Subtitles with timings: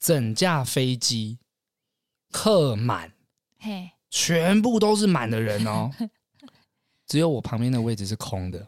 [0.00, 1.38] 整架飞机
[2.32, 3.12] 客满，
[3.60, 5.90] 嘿，全部都是满的人哦，
[7.06, 8.66] 只有我旁边的位置是空的。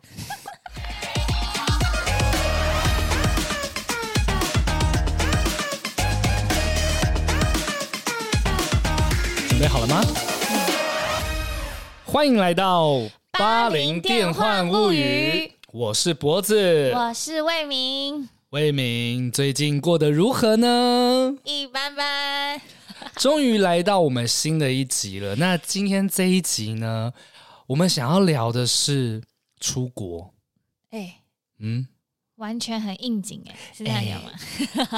[9.49, 10.03] 准备好了吗？
[12.05, 12.99] 欢迎来到
[13.39, 18.29] 八零电幻物语，我是脖子，我是魏明。
[18.53, 21.35] 魏明最近过得如何呢？
[21.43, 22.61] 一般般。
[23.17, 25.35] 终于来到我们新的一集了。
[25.37, 27.11] 那今天这一集呢，
[27.67, 29.23] 我们想要聊的是
[29.59, 30.35] 出国。
[30.91, 31.15] 哎、欸，
[31.61, 31.89] 嗯，
[32.37, 34.31] 完全很应景哎，是这样讲吗？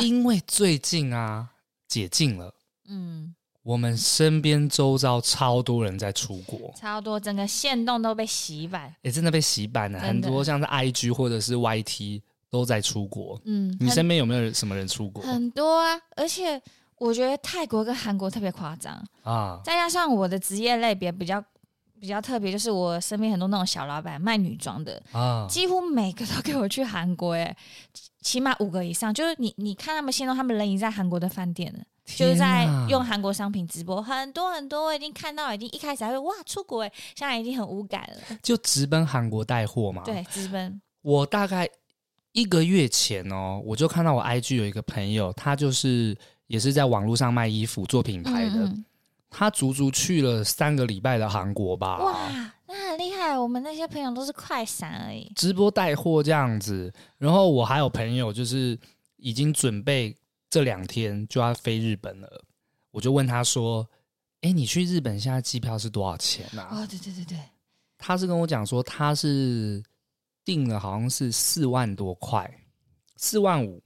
[0.01, 1.51] 欸、 因为最近啊，
[1.87, 2.53] 解禁了。
[2.89, 3.37] 嗯。
[3.63, 10.01] 我们身边周遭超多人在出国，超多，整个线动都被洗版，也、欸、真的被洗版了。
[10.01, 12.21] 很多像是 IG 或者是 YT
[12.55, 13.41] 都在出国。
[13.47, 15.25] 嗯，你身边有没有什么人出国？
[15.25, 16.61] 很多啊，而且
[16.99, 19.61] 我觉得泰国跟韩国特别夸张啊。
[19.65, 21.43] 再加上我的职业类别比较
[21.99, 27.57] 比较特别，就是我身边很多那种小老板卖女装的啊，几乎每个都给我去韩国、欸，哎，
[28.21, 29.13] 起码五个以上。
[29.13, 31.81] 就是你你看他们限动，他们人已经在韩国的饭店了。
[32.07, 40.03] 就是在用韩国商品直播，很多很多，我已经看到，已经一开始还会哇出国哎，现在已经很无感了，就直奔韩国带货嘛。
[40.05, 40.81] 对，直奔。
[41.01, 41.69] 我大概
[42.35, 46.15] 一个月前哦，我就看到我 IG 有一个朋友，他就是
[46.47, 48.85] 也是在网络上卖衣服做品牌的，嗯、
[49.31, 51.99] 他足足去了三个礼拜的韩国吧。
[51.99, 53.39] 哇，那很厉害！
[53.39, 56.93] 我们那些朋友都是快闪而已，直播带货这样子。
[57.17, 58.79] 然后我还有朋友就是
[59.17, 60.15] 已经准备。
[60.51, 62.45] 这两天就要飞日本了，
[62.93, 63.85] 我就问他说
[64.43, 67.39] ：“哎，你去日本现在机票是多少钱啊？”哦，对对对对，
[67.99, 69.83] 他是跟我讲说他是
[70.45, 72.59] 订了，好像是四万多块，
[73.17, 73.83] 四万五，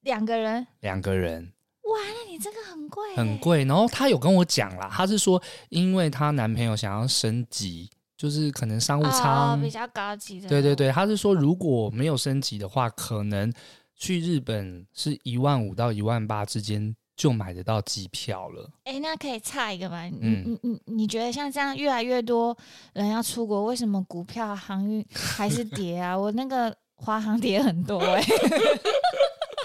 [0.00, 3.64] 两个人，两个人，哇，那你这个很贵，很贵。
[3.64, 13.52] 然后她有跟我讲啦，她是说因为她男朋友想要升级，就是可能商务舱、哦、比较高级的，对对对，她是说如果没有升级的话，可能。
[13.96, 18.70] 去日本是一万五到一万八之间就买得到机票了。
[18.84, 20.02] 哎，那可以差一个吗？
[20.20, 22.56] 嗯、你你你你觉得像这样越来越多
[22.92, 26.16] 人要出国，为什么股票航运还是跌啊？
[26.18, 28.34] 我那个华航跌很多哎、欸。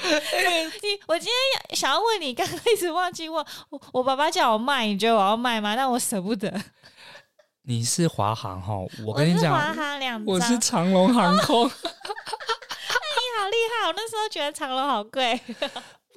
[0.10, 5.76] 你我今天想要问你，刚刚一直忘记问我，我爸爸叫我卖，你觉得我要卖吗？
[5.76, 6.52] 但我舍不得。
[7.64, 8.74] 你是华航哈？
[9.06, 11.68] 我跟你讲，华航两张，我是长龙航空。
[11.70, 11.72] 你
[13.38, 13.88] 好厉害！
[13.88, 15.40] 我那时候觉得长龙好贵。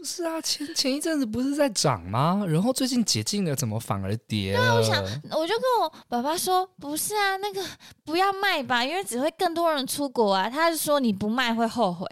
[0.02, 2.44] 不是啊，前前一阵子不是在涨吗？
[2.48, 4.60] 然后最近解禁了，怎么反而跌了？
[4.60, 7.64] 对，我想，我就跟我爸爸说，不是啊，那个
[8.04, 10.50] 不要卖吧，因为只会更多人出国啊。
[10.50, 12.04] 他是说你不卖会后悔。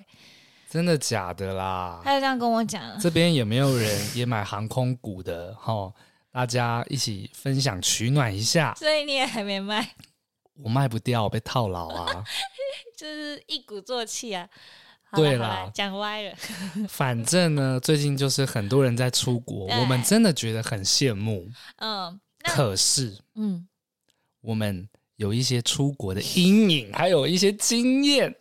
[0.69, 2.01] 真的假的啦？
[2.05, 2.81] 他就这样跟我讲。
[3.01, 5.53] 这边有没有人 也买航空股的？
[5.57, 5.93] 哈，
[6.31, 8.73] 大家一起分享取暖一下。
[8.77, 9.97] 所以你也还没卖？
[10.63, 12.23] 我卖不掉，我被套牢啊！
[12.97, 14.49] 就是一鼓作气啊。
[15.13, 16.35] 对啦，讲歪了。
[16.89, 21.49] 反正呢，最近就是很多人在出国，我们真的觉得很羡慕。
[21.77, 23.67] 嗯，可是，嗯，
[24.41, 28.35] 我们有一些出国的阴影，还有一些经验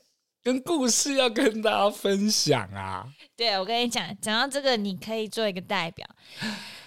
[0.44, 3.08] 跟故事要跟大家分享啊。
[3.35, 6.08] 对，我跟你讲，讲到这个，你可以做一个代表。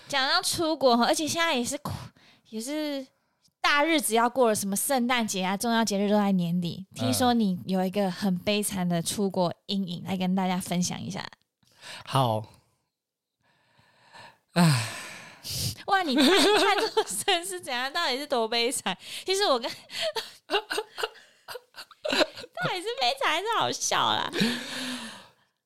[0.09, 1.79] 讲到出国，而且现在也是，
[2.51, 3.07] 也是。
[3.63, 6.85] 大日子要过了，什么圣诞节啊，重要节日都在年底。
[6.95, 11.25] 听说你有一个很悲惨的出国阴影，来跟大家分享一下。
[12.05, 12.45] 好，
[14.55, 14.89] 唉，
[15.87, 17.91] 哇，你看，你看这个身是怎样？
[17.93, 18.99] 到底是多悲惨？
[19.25, 19.71] 其实我跟，
[20.51, 20.59] 到
[22.69, 24.31] 底是悲惨还是好笑啦？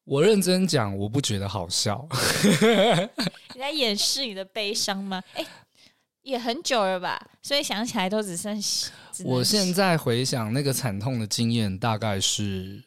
[0.05, 2.07] 我认真讲，我不觉得好笑。
[3.55, 5.23] 你在掩饰你的悲伤吗？
[5.33, 5.47] 哎。
[6.27, 8.61] 也很久了吧，所以想起来都只剩。
[8.61, 12.83] 只我现在回想那个惨痛的经验，大概是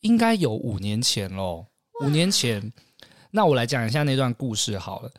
[0.00, 1.66] 应该有五年前喽。
[2.02, 2.70] 五年前，
[3.30, 5.10] 那我来讲一下那段故事好了。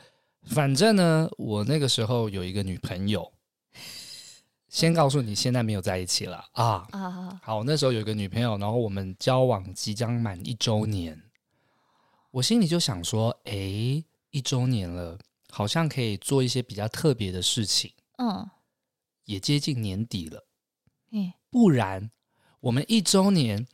[0.44, 3.32] 反正呢，我那个时候有一个女朋友。
[4.70, 6.86] 先告诉你，现在没有在一起了啊。
[6.92, 11.20] 啊，好，那时候有一个女朋友，然后我们交往即将满一周年，
[12.30, 13.54] 我心里就想说，哎，
[14.30, 15.18] 一周年了。
[15.58, 18.46] 好像可以做一些比较特别的事情，嗯，
[19.24, 20.46] 也接近年底了，
[21.14, 22.12] 嗯，不然
[22.60, 23.66] 我们一周年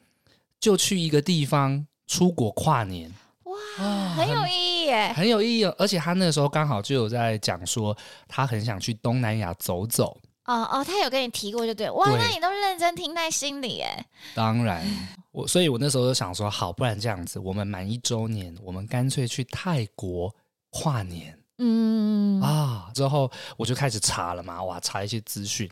[0.60, 3.12] 就去一个地方出国跨年，
[3.46, 7.98] 哇，哦、很有意义耶，很有意义，而且他那个时候刚好就有在讲说，
[8.28, 14.06] 他很想去东南亚走走，哦哦，他有跟你提过就对，哇，那你都认真听在心里耶，
[14.36, 14.86] 当然，
[15.32, 20.32] 我，所以我那时候就想说，好，不然这样子，我们满一周年，我们干脆去泰国。
[20.74, 21.38] 跨年。
[21.64, 25.70] 嗯啊，之后我就开始查了嘛，哇，查一些资讯，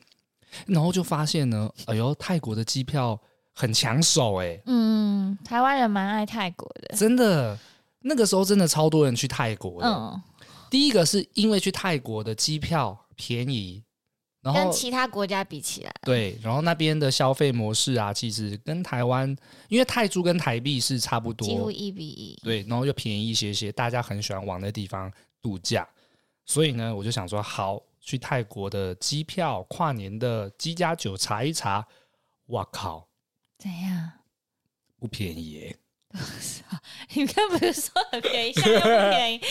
[0.67, 3.19] 然后就发现呢，哎呦，泰国的机票
[3.53, 4.61] 很抢手哎。
[4.67, 7.57] 嗯，台湾人蛮爱泰国的，真的，
[8.01, 9.87] 那个时候真的超多人去泰国的。
[9.87, 10.21] 嗯，
[10.69, 13.83] 第一个是因为去泰国的机票便宜。
[14.41, 19.27] 然后跟其他国家比起来，对，然后那边的消费模式啊，其实跟台湾，
[19.67, 25.87] 因为泰铢跟台币是差不多，几乎一比一，对，然后又便宜一些些，大家很喜欢往那地方度假，
[26.45, 31.85] 所以呢，我就想说，好，去泰国的机票，跨年的机加酒查一查，
[32.47, 33.07] 哇靠，
[33.57, 34.11] 怎样？
[34.99, 35.77] 不便宜耶！
[37.13, 39.41] 你刚不是说很便宜，现在又不便宜？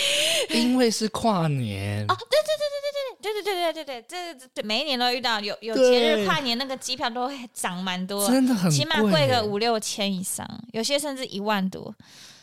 [0.51, 2.79] 因为是跨年哦，对对对对。
[3.21, 11.93] 对对对对对对，这这每一年都遇到有有节日跨年，那个机票都会涨蛮多，真的很贵，起码贵个五六千以上，有些甚至一万多。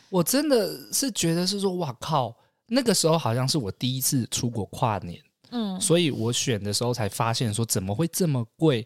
[0.10, 2.36] 我真的是觉得是说，哇靠，
[2.68, 5.22] 那个时候好像是我第一次出国跨年，
[5.52, 8.86] 嗯，所以我选的时候才发现说，怎么会这么贵？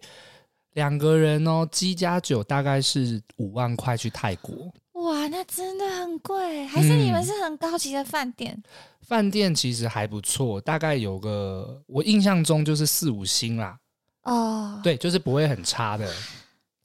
[0.73, 4.71] 两个人哦，机加酒大概是五万块去泰国。
[4.93, 8.61] 哇，那真的很贵，还是你们是很高级的饭店？
[9.01, 13.79] 饭、嗯、店其实还不错，大概有个我印象中就是四五星啦。
[14.23, 16.07] 哦，对，就是不会很差的，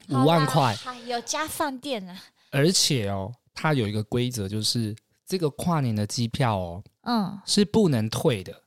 [0.08, 0.75] 五万块，
[1.06, 2.17] 有加饭店啊。
[2.50, 4.96] 而且哦，它有一个规则，就是
[5.35, 8.63] 这个跨年的机票哦，嗯，是不能退的。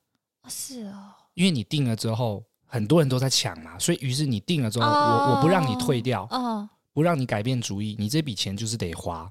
[0.50, 6.28] 是哦，因为你订了之后，很多人都在抢嘛，所以于是你订了之后，哦、我我不让你退掉。
[6.30, 6.70] 哦。
[6.92, 9.30] 不让你改变主意，你这笔钱就是得花。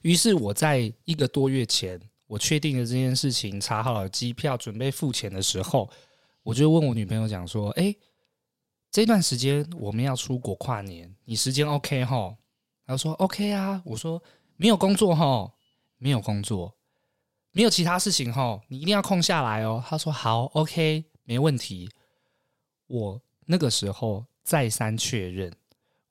[0.00, 5.88] 于是我在一个多月前，我确定了这件事情，查好了机票，准备付钱的时候，
[6.42, 7.94] 我就问我女朋友讲说：“哎，
[8.90, 12.34] 这段时间我们要出国跨年，你时间 OK 哈？”
[12.86, 14.22] 她说：“OK 啊。”我说
[14.56, 15.50] ：“没有工作齁？
[15.98, 16.74] 没有工作，
[17.52, 18.60] 没有其他事情哈？
[18.68, 21.90] 你一定要空下来哦。”他说：“好，OK，没问题。”
[22.88, 25.52] 我那个时候再三确认。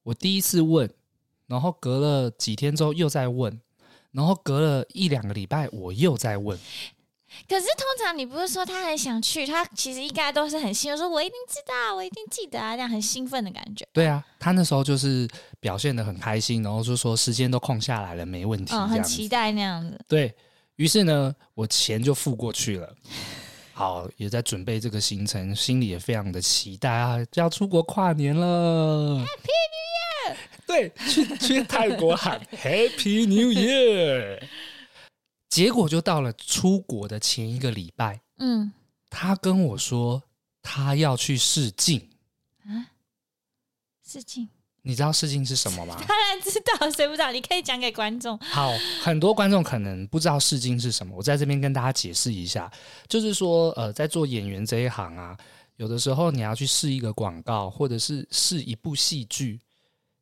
[0.04, 0.90] 我第一次问，
[1.48, 3.60] 然后隔了几天之后又再问，
[4.12, 6.58] 然后隔了一两个礼拜我又再问。
[7.48, 13.86] 可是通常你不是说他很想去，他其实应该都是很兴奋，说我一定知道，我一定记得啊，这样很兴奋的感觉。
[13.92, 15.28] 对啊，他那时候就是
[15.60, 20.00] 表现的很开心，然后就说时间都空下来了，没问题，嗯，很期待那样子。
[20.08, 20.34] 对，
[20.78, 22.94] 于是呢，我钱就付过去了。
[23.74, 29.20] 好，也在准备这个行程，心里也非常的期待啊，就要出国跨年了。
[29.20, 30.36] Happy New Year！
[30.66, 34.40] 对，去去泰国喊 Happy New Year。
[35.50, 38.72] 结果就到了出国的前一个礼拜，嗯，
[39.10, 40.22] 他跟我说
[40.62, 42.10] 他要去试镜
[42.66, 42.92] 啊，
[44.06, 44.50] 试镜。
[44.84, 45.98] 你知道试镜是什么吗？
[46.08, 47.30] 当然知道，谁不知道？
[47.30, 48.38] 你可以讲给观众。
[48.38, 48.72] 好，
[49.04, 52.72] 很多观众可能不知道试镜是什么，我在这边跟大家解释一下。
[53.10, 55.38] 就是说，呃，在做演员这一行啊，
[55.76, 59.60] 有的时候你要去试一个广告，或者是试一部戏剧，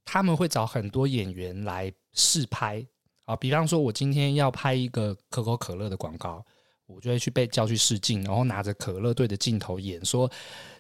[0.04, 2.84] 他们会找很多演员来试拍
[3.26, 3.36] 啊。
[3.36, 6.44] 比方说，我今天要拍一个可口可乐的广告，
[6.86, 10.32] 我就会去被叫去试镜，然后拿着可乐对着镜头演说。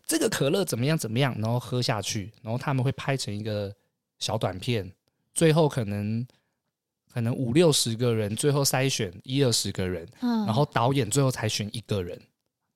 [0.07, 0.95] 这个可乐怎么样？
[0.95, 1.35] 怎么样？
[1.39, 3.73] 然后喝下去，然后他们会拍成一个
[4.19, 4.87] 小短片，
[5.33, 6.23] 最后可能
[7.11, 12.21] 可能五六十个人，最后筛选一二十个人，嗯，然后导演最后才选一个人，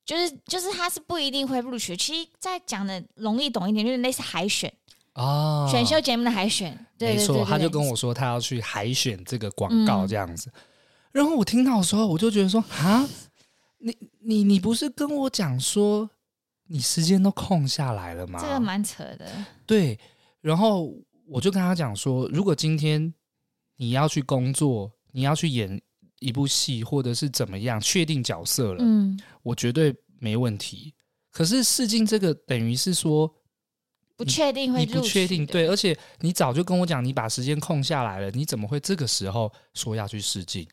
[0.03, 1.95] 就是就是他是不一定会录取。
[1.95, 4.73] 其实再讲的容易懂一点，就是类似海选
[5.19, 6.77] 哦，选秀节目的海选。
[6.97, 10.61] 对，没错，他就跟我说他要去海选这个广告这样子，嗯，
[11.11, 13.07] 然后我听到的时候，我就觉得说啊，
[13.77, 16.09] 你你你不是跟我讲说？
[16.71, 18.39] 你时间都空下来了吗？
[18.39, 19.25] 这个蛮扯的。
[19.65, 19.99] 对，
[20.39, 20.93] 然后
[21.25, 23.11] 我就跟他讲说，如果今天
[23.75, 25.81] 你要去工作，你要去演
[26.19, 30.93] 一部戏，或者是怎么样，确定角色了，嗯，我绝对没问题。
[31.31, 33.33] 可是试镜这个等于是说
[34.19, 40.67] 不确定会，你不确定，对，而且你早就跟我讲，你把时间空下来了，你怎么会这个时候说要去试镜？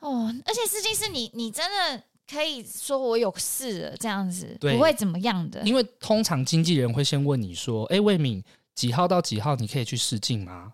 [0.00, 2.02] 哦，而且试镜是你，你真的。
[2.32, 5.60] 可以说我有事了，这样子不会怎么样的。
[5.62, 8.40] 因为通常经纪人会先问你说：“哎，魏敏，
[8.76, 10.72] 几号到几号你可以去试镜吗？”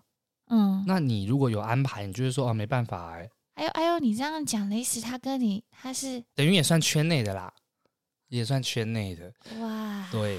[0.53, 7.51] 嗯，那你如果有安排，你就会说：“哦，没办法。”哎，哎呦哎呦，你这样讲的意思，他跟你他是等于也算圈内的啦，
[8.29, 9.33] 也算圈内的。
[9.59, 10.37] 哇，对。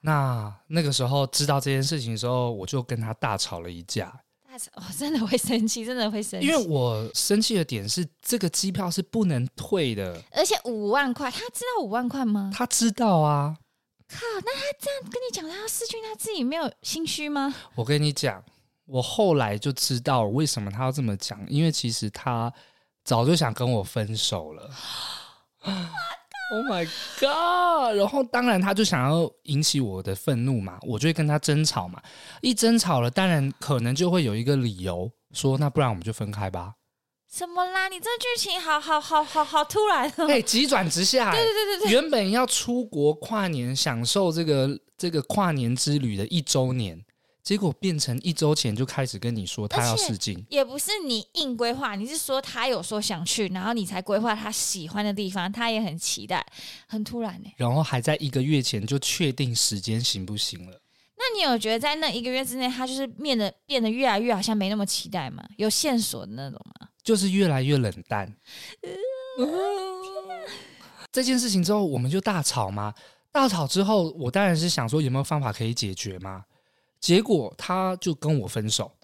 [0.00, 4.12] 那那个时候知道这件事情的时候，我就跟他大吵了一架。
[4.48, 6.46] 大吵，我，真的会生气，真的会生气。
[6.46, 12.50] 因为我生气的点是，这个机票是不能退的，而且五万块，他知道五万块吗？
[12.54, 13.56] 他知道啊。
[14.08, 17.54] 靠，那他这样跟你讲，他要失去，他自己没有心虚吗？
[17.76, 18.42] 我跟你讲，
[18.86, 22.52] 我后来就知道为什么他要这么讲，因为其实他
[23.04, 24.70] 早就想跟我分手了。
[26.52, 26.84] Oh my
[27.20, 27.96] god！
[27.96, 32.02] 然后当然他就想要引起我的愤怒嘛，我就会跟他争吵嘛。
[32.40, 36.74] 一争吵了，当然可能就会有一个理由说，那不然我们就分开吧。
[37.32, 37.88] 什么啦？
[37.88, 40.26] 你这剧情好好好好好突然哦！
[40.28, 41.30] 哎，急转直下。
[41.30, 47.00] 对对对对对，原本要出国跨年，享受这个这个跨年之旅的一周年。
[47.42, 56.44] 结果变成一周前就开始跟你说他要试镜，也不是你硬规划，你是说他有说想去，然后你才规划他喜欢的地方，他也很期待，
[56.86, 57.54] 很突然呢、欸。
[57.56, 60.80] 然后还在一个月前就确定时间行不行了？
[61.16, 65.42] 那你有觉得在那一个月之内，他就是变得变得越来越好像没那么期待吗？
[65.56, 66.88] 有线索的那种吗？
[67.02, 68.26] 就是越来越冷淡。
[69.38, 69.46] 呃、
[71.12, 72.94] 这件事情之后，我们就大吵吗？
[73.32, 76.44] 大吵之后，我当然是想说有没有方法可以解决吗？
[77.00, 78.96] 结果他就跟我分手。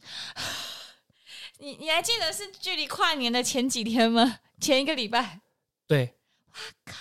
[1.58, 4.40] 你你还记得是距离跨年的前几天吗？
[4.60, 5.40] 前一个礼拜。
[5.86, 6.18] 对。
[6.48, 6.96] 我靠！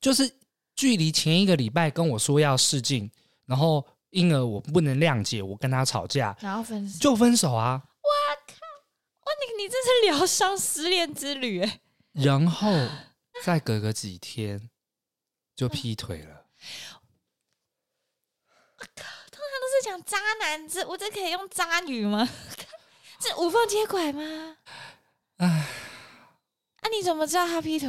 [0.00, 0.38] 就是
[0.74, 3.10] 距离前一个礼拜跟我说要试镜，
[3.44, 7.82] 然后因而我不能谅解，我跟他吵架，然后分手就分手啊！
[7.84, 8.08] 我
[8.46, 8.54] 靠！
[9.20, 11.80] 哇，你你这是疗伤失恋之旅哎。
[12.12, 12.70] 然后
[13.42, 14.70] 再隔个几天
[15.54, 16.46] 就劈腿了。
[18.78, 19.04] 我靠！
[19.80, 22.28] 是讲渣男，这我这可以用渣女吗？
[23.20, 24.56] 是无缝接轨吗？
[25.38, 27.88] 哎，啊，你怎么知道他劈腿？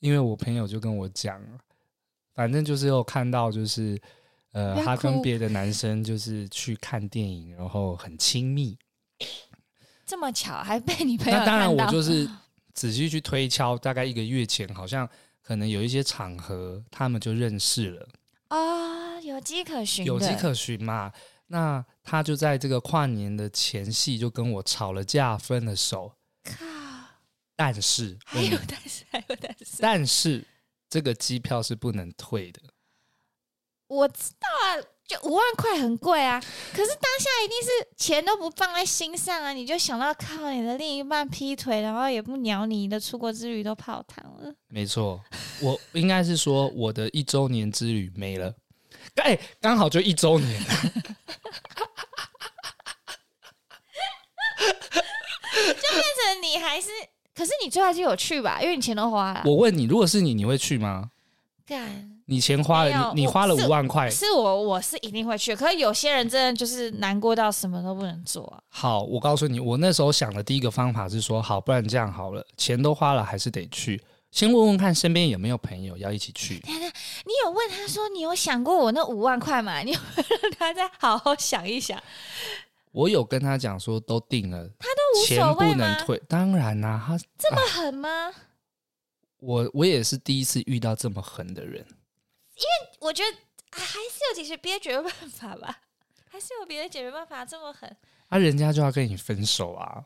[0.00, 1.40] 因为我朋友就跟我讲，
[2.34, 4.00] 反正就是有看到，就是
[4.52, 8.76] 呃，他跟别的男生就是去看电影，然后很亲密。
[10.04, 11.38] 这么巧，还被你朋友？
[11.38, 12.28] 那当然，我就是
[12.74, 15.08] 仔细去推敲，大概一个月前，好像
[15.42, 18.08] 可能有一些场合，他们就认识了。
[18.48, 19.01] 啊、哦，
[19.32, 21.12] 有迹可循，有迹可循嘛？
[21.46, 26.12] 那他就在这个跨年的前夕就跟我吵了架，分了手。
[26.44, 26.54] 靠！
[27.56, 30.44] 但是还有但是还有但是，但是
[30.88, 32.60] 这个机票是不能退的。
[33.86, 34.84] 我知道啊。
[35.04, 44.54] 就五万块很贵啊，可是当下一定是钱都不放在心上啊，你就想到靠你的另一半劈腿，然后也不鸟你，你的出国之旅都泡汤了。
[44.68, 45.20] 没错，
[45.60, 48.54] 我应该是说我的一周年之旅没了，
[49.16, 50.72] 哎，刚好就一周年， 就
[55.58, 56.88] 变成你还是，
[57.34, 59.42] 可是你最后还是有去吧，因为你钱都花了。
[59.44, 61.10] 我问你，如果是你，你会去吗？
[61.66, 62.08] 干。
[62.26, 65.54] 你钱花了，你你花了五万块，是我我是一定会去。
[65.54, 68.62] 可是有些人真的就是难过到什么都不能做啊。
[68.68, 74.00] 好，我告诉你，我那时候想的第一个方法是说，好，不然这样好了，钱都花了，还是得去。
[74.32, 76.58] 先问问看身边有没有朋友要一起去。
[76.60, 76.92] 等等，
[77.26, 79.80] 你有问他说，你有想过我那五万块吗？
[79.80, 82.02] 你有让他再好好想一想。
[82.92, 85.74] 我有跟他讲说，都定了，他都无所谓吗？
[85.74, 88.08] 钱不能退，当然啦、啊，他这么狠吗？
[88.08, 88.34] 啊、
[89.36, 91.86] 我我也是第一次遇到这么狠的人。
[92.56, 93.36] 因为我觉得
[93.70, 95.80] 还是有解决别的解决办法吧，
[96.26, 97.44] 还是有别的解决办法。
[97.44, 97.94] 这么狠，
[98.28, 100.04] 啊，人家就要跟你分手啊，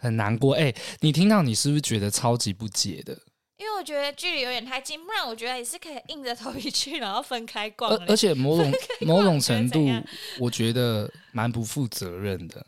[0.00, 0.54] 很难过。
[0.54, 3.16] 哎、欸，你听到你是不是觉得超级不解的？
[3.56, 7.92] 因为我觉得距离有点太近，不然我觉得也是可以硬着头皮去，然后分开逛。
[7.92, 8.72] 而而且某种
[9.06, 9.86] 某种程度，
[10.38, 12.66] 我觉得蛮不负责任的。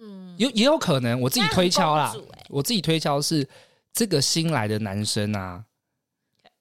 [0.00, 3.48] 嗯，有也有可能，我自己推敲啦，欸、我自己推敲是
[3.92, 5.64] 这个新来的男生啊。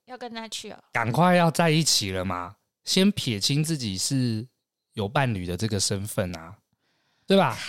[0.05, 2.55] 要跟他去哦，赶快要在一起了嘛！
[2.86, 4.47] 先撇清自己是
[4.93, 6.55] 有伴侣的这个身份啊，
[7.27, 7.59] 对吧？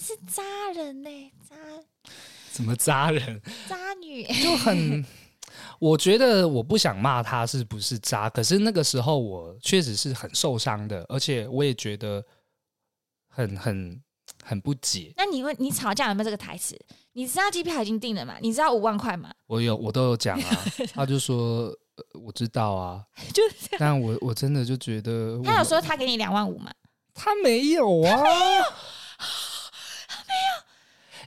[0.00, 0.42] 是渣
[0.74, 1.56] 人呢、欸，渣？
[2.52, 3.40] 怎么渣人？
[3.68, 5.04] 渣女就很，
[5.78, 12.24] 我觉得我不想骂他是不是渣，可是那个时候我确实是很受伤的，而且我也觉得
[13.28, 14.02] 很很。
[14.42, 15.10] 很不解。
[15.16, 16.78] 那你问你吵架有没有这个台词？
[17.12, 18.36] 你知道机票已经定了吗？
[18.42, 19.32] 你知道五万块吗？
[19.46, 20.64] 我有，我都有讲啊。
[20.92, 23.02] 他就说、呃、我知道啊，
[23.32, 23.76] 就是这样。
[23.78, 26.70] 但我我真的就觉得，他有说他给你两万五吗？
[27.14, 28.22] 他没有啊。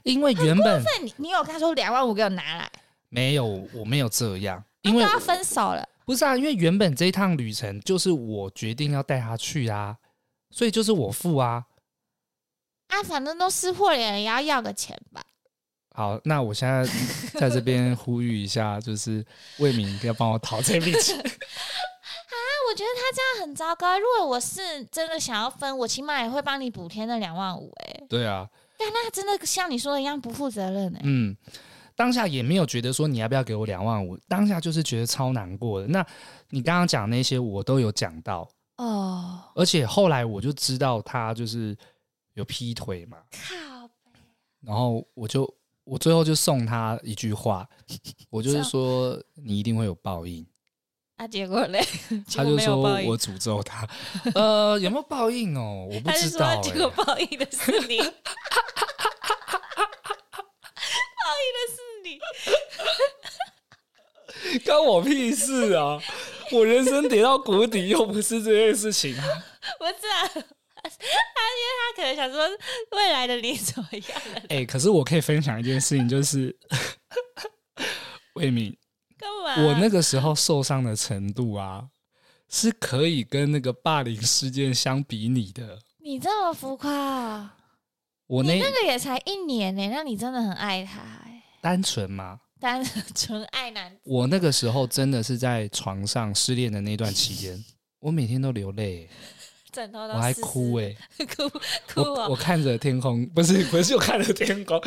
[0.04, 2.70] 因为原本你你有跟他说两万五给我拿来？
[3.08, 4.62] 没有，我没有这样。
[4.82, 5.86] 因为他分手了。
[6.04, 9.96] 不是啊，因为原本这一趟旅程就是我决定要带他去啊，
[10.50, 11.64] 所以就是我付啊。
[12.88, 15.22] 啊，反正都撕破脸了，也要要个钱吧。
[15.94, 16.86] 好，那我现在
[17.34, 19.22] 在这边呼吁一下，就是
[19.58, 21.18] 魏明要帮我讨这笔钱。
[21.20, 22.34] 啊，
[22.70, 23.98] 我觉得他这样很糟糕。
[23.98, 27.70] 如果我是真的想要分，我起码也会帮你补贴那两万五。
[27.82, 28.48] 哎，对啊。
[28.78, 31.00] 但那真的像你说的一样不负责任哎。
[31.04, 31.36] 嗯，
[31.94, 35.86] 当下也没有觉得说你要不要给我两万五，当下就是觉得超难过的。
[35.88, 36.06] 那
[36.50, 41.76] 你刚刚讲那些我都有讲到哦，而且后来我就知道他就是。
[42.34, 43.18] 有劈腿嘛？
[43.32, 43.90] 靠！
[44.60, 47.68] 然后我就我最后就送他一句话，
[48.30, 50.46] 我就是说你一定会有报应。
[51.18, 51.84] 啊，结果嘞，
[52.32, 53.86] 他就说我诅咒他，
[54.36, 55.88] 呃，有没有报应哦？
[55.92, 56.60] 我不知道、欸。
[56.62, 58.04] 结果报应的是你，报
[61.42, 62.20] 应的是你，
[64.64, 66.00] 关我屁事啊！
[66.52, 69.12] 我人生跌到谷底，又不是这件事情。
[69.16, 72.48] 不是啊，他因为他可能想说
[72.92, 74.22] 未来的你怎么样？
[74.48, 76.56] 哎、欸，可是我可以分享一件事情，就是
[78.34, 78.77] 魏敏。
[79.66, 81.88] 我那个时候受伤的程度啊，
[82.48, 85.78] 是可以跟那个霸凌事件相比拟的。
[86.00, 87.54] 你这么浮夸啊？
[88.26, 91.42] 我那，那个也才一年呢，那你真的很爱他哎？
[91.60, 92.40] 单纯吗？
[92.60, 92.84] 单
[93.14, 93.96] 纯爱男。
[94.04, 97.64] 我那个时候真的是在床上失恋的那段期间，
[98.00, 99.08] 我每天都流泪。
[99.70, 100.84] 枕头都我还哭哎、
[101.18, 101.48] 欸，哭
[101.92, 104.80] 哭、哦、我我看着天空，不是不是我看着天空，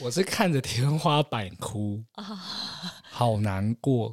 [0.00, 2.24] 我是看着天花板哭啊，
[3.16, 4.12] 好难过，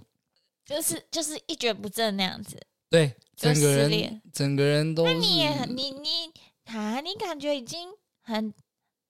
[0.64, 2.56] 就是就是一蹶不振那样子。
[2.88, 5.04] 对，整个人整个人都。
[5.04, 6.32] 那你也很你你
[6.66, 7.90] 啊，你感觉已经
[8.22, 8.54] 很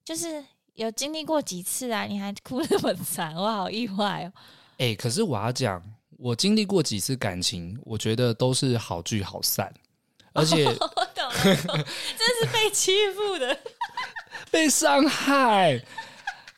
[0.02, 2.04] 就是有经历过几次啊？
[2.04, 4.32] 你还哭那么惨，我好意外哦。
[4.78, 5.82] 哎、欸，可是我要讲，
[6.16, 9.70] 我经历过几次感情，我觉得都是好聚好散。
[10.32, 13.58] 而且，哦、我懂了，真是被欺负的，
[14.50, 15.78] 被伤害。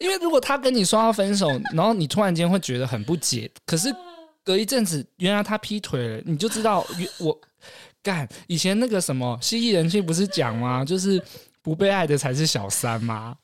[0.05, 3.89] 因为如果他跟你说要分手，然后你突然间会觉得很不解，可是
[4.45, 6.87] 隔一阵子，原来他劈腿了，你就知道，
[7.19, 7.41] 我
[8.03, 10.85] 干以前那个什么蜥蜴人气不是讲吗？
[10.85, 11.21] 就是
[11.63, 13.35] 不被爱的才是小三吗？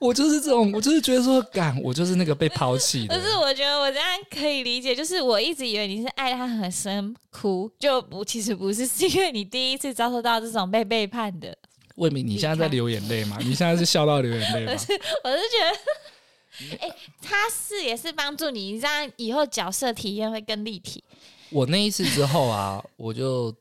[0.00, 3.16] 我就是这种，我就是觉得说，干，我就是那个被抛弃的。
[3.16, 11.56] 可是我觉得我这样可以理解，就是我一直以为你是爱他很深哭，就不，其实不是，是因为你第一次遭受到这种被背叛的。
[11.96, 13.38] 魏明，你现在在流眼泪吗？
[13.40, 14.72] 你现在是笑到流眼泪吗？
[14.72, 14.92] 我是，
[15.24, 15.58] 我是觉
[16.70, 21.02] 得，哎、欸，他是也是帮助你，这样以后角色体验会更立体。
[21.50, 23.54] 我那一次之后啊，我就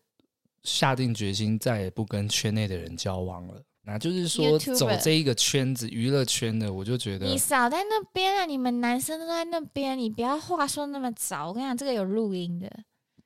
[0.64, 3.62] 下定决心再也不跟圈内的人交往了。
[3.86, 8.46] 那就是说，走这一个圈子，娱乐圈的，我就觉得你少在那边啊！
[8.46, 11.50] 你们男生都在那边，你不要话说那么早。
[11.50, 12.72] 我跟你讲，这个有录音的。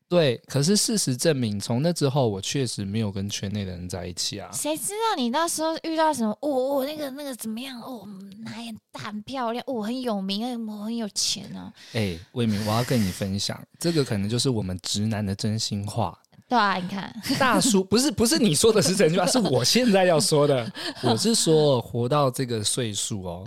[0.09, 4.49] 对，可是事实证明，从那之后，我确实没有跟圈内的人在一起啊。
[4.53, 6.31] 谁知道你那时候遇到什么？
[6.41, 7.81] 哦哦，那个那个怎么样？
[7.81, 8.07] 哦，
[8.45, 9.61] 哪很大很漂亮？
[9.67, 11.71] 哦，很有名，我很有钱哦。
[11.91, 16.17] 哎，魏明，我要跟你分享，这个可能就是我们直男的真心话。
[16.47, 20.71] 对啊，你看，大叔不是不是你说的是真心话，是我现在要说的。
[21.03, 23.45] 我是说，活到这个岁数哦，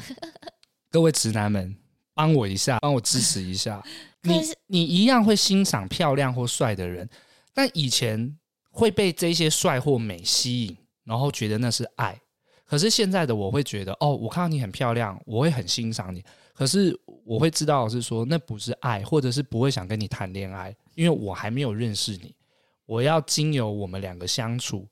[0.90, 1.75] 各位直男们，
[2.20, 3.83] 帮我一下，帮我支持一下。
[4.22, 7.09] 你你一样会欣赏漂亮或帅的人，
[7.54, 8.37] 但以前
[8.70, 12.20] 会被这些帅或美吸引，然后觉得那是爱。
[12.66, 16.22] 可是现在的我会觉得，哦，我看到你很漂亮，我会很欣赏你。
[16.52, 22.35] 可是我会知道是说，那不是爱，或者是不会想跟你谈恋爱，因为我还没有认识你。
[22.85, 24.87] 我要经由我们两个相处，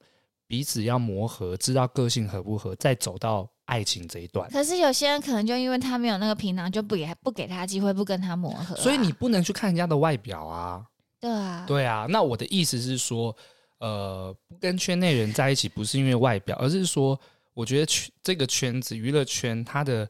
[0.46, 4.50] 彼此要磨合，知道个性合不合，再走到爱情这一段。
[4.50, 8.80] 可是有些人可能就因为他没有那个平囊，就不给不给他机会，不跟他磨合啊。
[8.80, 10.84] 所以你不能去看人家的外表啊。
[11.20, 12.06] 对啊，对啊。
[12.08, 13.34] 那我的意思是说，
[13.78, 17.18] 呃，不跟圈内人在一起，不是因为外表，而是说，
[17.54, 20.08] 我觉得圈这个圈子娱乐圈它的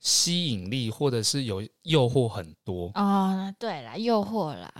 [0.00, 2.90] 吸引力，或者是有诱惑很多。
[2.94, 4.70] 哦，对啦，诱惑啦。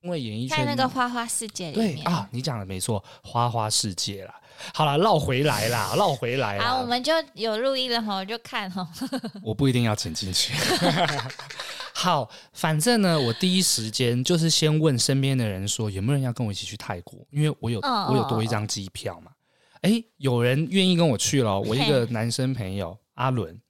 [0.00, 4.34] 因为演艺圈在那个花花世界里面对啊，你讲的没错，花花世界啦。
[4.74, 6.64] 好了，绕回来啦，绕回来啦。
[6.64, 8.88] 好，我们就有录音了哈，我就看哈。
[9.42, 10.54] 我不一定要剪进去。
[11.94, 17.26] 好，反正呢，我第一时间就是先问身边的人说，有没有人要跟我一起去泰国？
[17.30, 19.32] 因为我有我有多一张机票嘛。
[19.82, 21.58] 哎，有人愿意跟我去了。
[21.60, 23.60] 我一个男生朋友阿伦，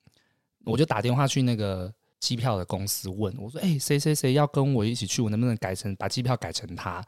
[0.64, 1.92] 我就打电话去那个。
[2.20, 5.22] 机票的公司问我说：“哎，谁谁谁要跟我一起去？
[5.22, 7.00] 我能不能改成把机票改成他？”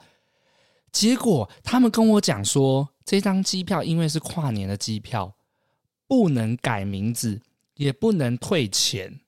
[0.93, 5.35] 结果他们跟我讲说，这张机票因为是跨年的机票，
[6.07, 7.41] 不能改名字，
[7.75, 9.19] 也不能退钱。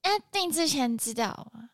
[0.00, 1.68] 哎，订之前知道吗？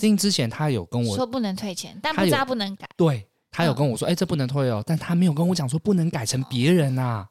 [0.00, 2.88] 订之前他有跟我说不能退钱，但不知道不能改。
[2.96, 7.28] 对，他有跟我说：“哎，这不能退哦。”但他没有跟我讲说不能改成别人啊。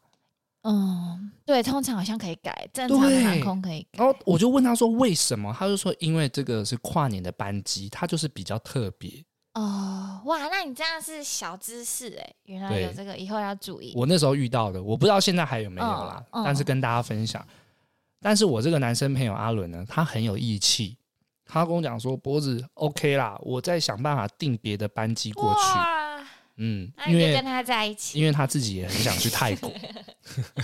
[0.62, 4.04] 嗯，对，通常好像可以改，正常的航空可以改。
[4.04, 9.26] 然后我就问他说为什么，他就说因为这个是跨年的班机，它就是比较特别。
[9.54, 13.94] 哦，哇，那你这样是小知识哎，原来有这个，以后要注意。
[13.96, 17.46] 我那时候遇到的，我不知道现在还有没有啦，哦哦、但是跟大家分享。
[18.22, 20.98] 但是我这个男生朋友阿伦呢，他很有义气，
[21.46, 25.60] 他跟我讲说，脖子 OK 啦，我再想办法订别的班机过去。
[26.58, 29.74] 嗯，因为跟他在一起，因为他自己也很想去泰国。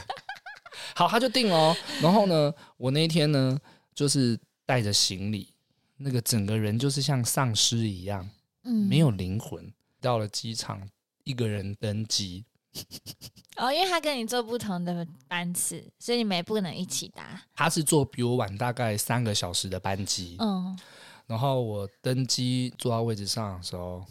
[0.94, 1.76] 好，他就定了。
[2.02, 3.58] 然后呢，我那一天呢，
[3.94, 5.54] 就是带着行李，
[5.98, 8.30] 那个整个人就是像丧尸一样，
[8.66, 9.74] 嗯，没有灵魂。
[10.02, 10.88] 到了机场，
[11.24, 12.46] 一个人登机。
[13.58, 17.42] 哦，因为他跟你坐不同的班次，所以你们也不能一起搭。
[17.54, 20.36] 他是坐比我晚大概三个小时的班机。
[20.40, 20.78] 嗯，
[21.26, 24.06] 然后我登机坐到位置上的时候，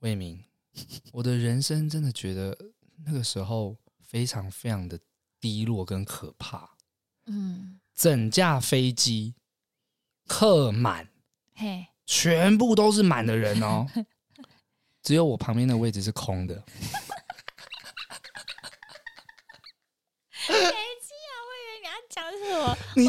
[0.00, 0.42] 魏明，
[1.12, 2.58] 我的人生真的觉得
[3.06, 4.98] 那个时候非常非常的
[5.40, 6.68] 低落跟可怕。
[7.26, 9.34] 嗯，整架飞机
[10.26, 11.08] 客满，
[11.54, 13.86] 嘿，全部都是满的人哦，
[15.02, 16.62] 只有我旁边的位置是空的。
[22.96, 23.08] 你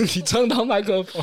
[0.14, 1.22] 你撞到麦克风，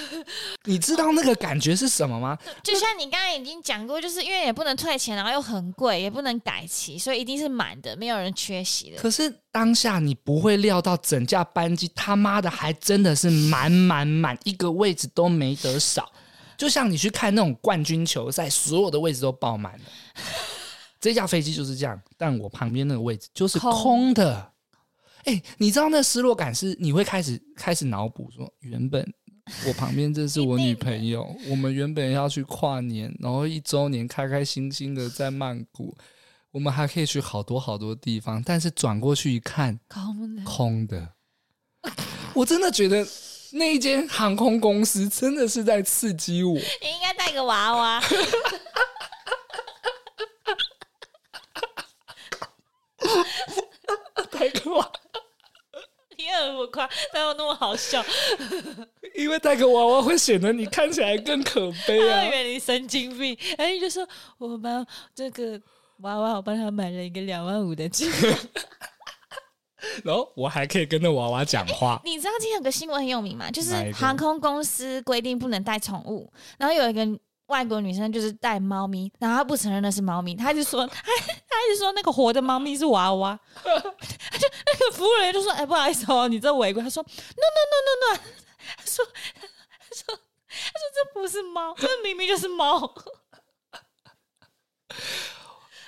[0.64, 2.38] 你知道那个感觉是什么吗？
[2.62, 8.96] 就像你刚刚已经讲过，就是因为也不能退钱，然后又很贵，也不能改期，所以一定是满的，没有人缺席的。
[8.96, 16.10] 可是当下你不会料到整架班机他妈的还真的是满满满，一个位置都没得少。
[16.56, 19.84] 就像你去看那种冠军球赛，所有的位置都爆满了。
[21.00, 24.52] 这架飞机就是这样，但我旁边那个位置就是空的。
[25.24, 29.04] 哎、欸，你知道那失落感是你会开始开始脑补说，原本
[29.66, 35.96] 我旁边这是我女朋友， 我们原本要去跨年，然后一周年开开心心的在曼谷，
[36.50, 41.08] 我们还可以去好多好多地方，但是转过去一看，空的，空的。
[42.34, 43.06] 我真的觉得
[43.52, 46.54] 那一间航空公司真的是在刺激我。
[46.54, 48.02] 你应该带个娃娃。
[54.30, 54.92] 带个娃。
[56.38, 58.04] 那么夸，哪有那么好笑？
[59.14, 62.24] 因为带个娃娃会显得你看起来更可悲啊！
[62.24, 64.06] 以为你神经病，哎，你就说
[64.36, 65.58] 我帮这个
[66.00, 68.30] 娃娃，我帮他买了一个两万五的机票，
[70.04, 72.00] 然后我还可以跟那娃娃讲话。
[72.04, 73.50] 你知道今天有个新闻很有名吗？
[73.50, 77.06] 就是航空公司规定不能带宠物，然后有一个。
[77.46, 86.82] 外国女生就是带猫咪，然后她不承认那是猫咪，她就说， 她她就说那个活的猫咪是娃娃，她就那个服务人员就说，哎，不好意思哦，你这违规。
[86.82, 88.20] 她说，no no no no no，
[88.76, 92.92] 她说，她说，她说这不是猫，这明明就是猫。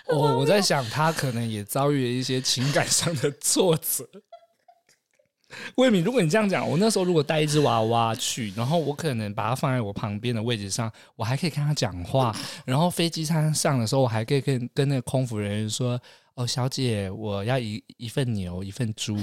[0.09, 4.09] 我 我在想，他可能也遭遇了一些情感上的挫折。
[5.77, 12.37] 魏敏，如果你这样讲，我那时候如果带一只娃娃去，然后我可能把它放在我旁边的位置上，我还可以跟他讲话。
[12.67, 15.99] 然后飞机上上的时候，我还可以跟跟那个空服人员说
[16.37, 19.17] ：“哦，小姐，我要一一份牛，一份猪，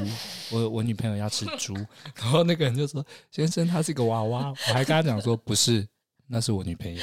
[0.52, 1.76] 我我女朋友要吃猪。”
[2.18, 5.88] 然后那个人就说：“先生，他是个娃娃。”我还跟他讲说：“不是，
[6.28, 7.02] 那是我女朋友。”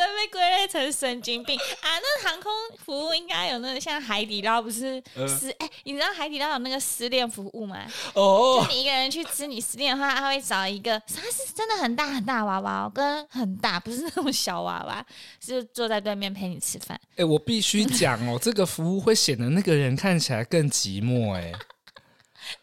[0.00, 0.06] 你这样子。
[0.06, 1.88] 只会被归类成神经病啊！
[2.00, 2.50] 那航空
[2.84, 7.84] 服务应该有那个像海底捞不是失哎、你知道海底捞有那个失恋服务吗？
[8.14, 15.04] 哦，就你一个人去吃，你失恋的话，他会找一个，他是真的很大很大娃娃，跟很大，不是那种小娃娃，
[15.44, 16.98] 是坐在对面陪你吃饭。
[17.10, 21.52] 哎、欸，我必须讲哦， 这个服务会显得那个人看起来更寂寞哎。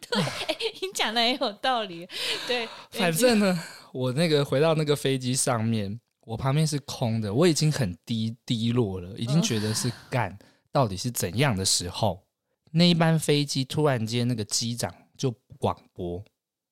[0.10, 2.08] 对，欸、你讲的也有道理。
[2.48, 6.00] 对， 反正呢，我那个回到那个飞机上面。
[6.28, 10.38] 我旁边是空的，我已经很低低落了，已经觉得是干
[10.74, 12.22] 到底是怎样的时候，
[12.72, 16.22] 那一班飞机突然间那个机长就广播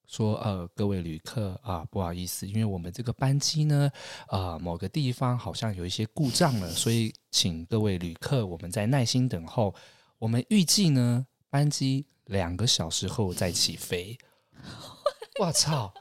[0.07, 3.89] 说：“呃，各位旅客啊，不好意思，因为我们这个班机呢，
[4.27, 9.73] 啊、呃，某个地方好像有一些故障了，所以请各位旅客我们再耐心等候。
[10.17, 14.17] 我们预计呢，班机两个小时后再起飞。
[15.39, 15.93] ”我操！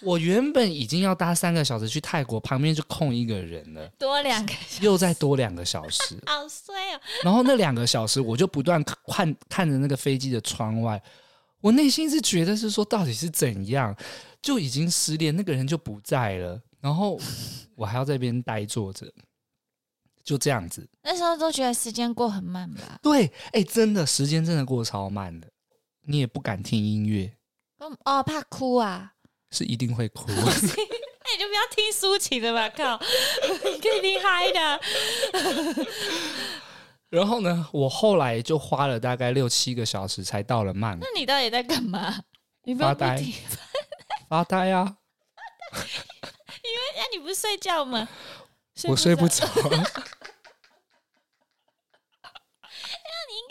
[0.00, 7.00] 我原本已经要搭三个小时去泰国，旁边就空一个人了，多两个，又再多两个小时， 好衰哦。
[7.22, 11.02] 然后那两个小时，我就不断看看着那个飞机的窗外，
[11.60, 13.96] 我内心是觉得是说，到底是怎样，
[14.42, 17.18] 就已经失联，那个人就不在了，然后
[17.74, 19.10] 我还要在那边呆坐着，
[20.22, 20.86] 就这样子。
[21.02, 22.98] 那时候都觉得时间过很慢吧？
[23.00, 25.48] 对，哎、欸，真的时间真的过超慢的，
[26.02, 27.32] 你也不敢听音乐，
[28.04, 29.12] 哦，怕哭啊。
[29.54, 32.98] 是一定会哭，那 你就不要听抒情的吧，靠，
[33.64, 34.80] 你可以听嗨的。
[37.08, 41.04] 然后呢，我后来就花了大概六七个小时才到了曼谷。
[41.04, 42.22] 那你到底在干嘛？
[42.64, 43.22] 你发呆，
[44.28, 44.96] 发呆啊！
[45.74, 48.08] 因为那你不是睡觉吗？
[48.88, 49.46] 我睡不着。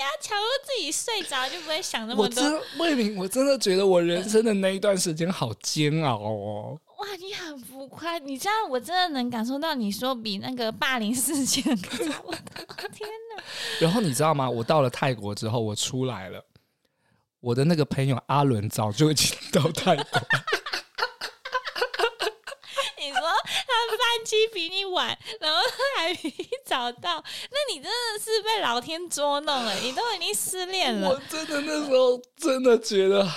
[0.03, 2.43] 应该强迫自己睡着，就不会想那么多。
[2.43, 6.77] 我真魏明，我真的觉得我人生的那一段时间好煎熬哦。
[6.97, 11.63] 哇，你很浮夸，你这样我真的能感受到你说比那个霸凌事件。
[12.23, 12.41] 我 的
[12.91, 13.43] 天哪！
[13.79, 14.49] 然后你知道吗？
[14.49, 16.43] 我到了泰国之后，我出来了，
[17.39, 20.05] 我的那个朋友阿伦早就已经到泰国。
[22.99, 25.07] 你说他班机比你晚，
[25.39, 29.73] 然后他还比你早到，那你真的是被老天捉弄了。
[29.75, 33.27] 你都已经失恋了，我真的那时候真的觉得。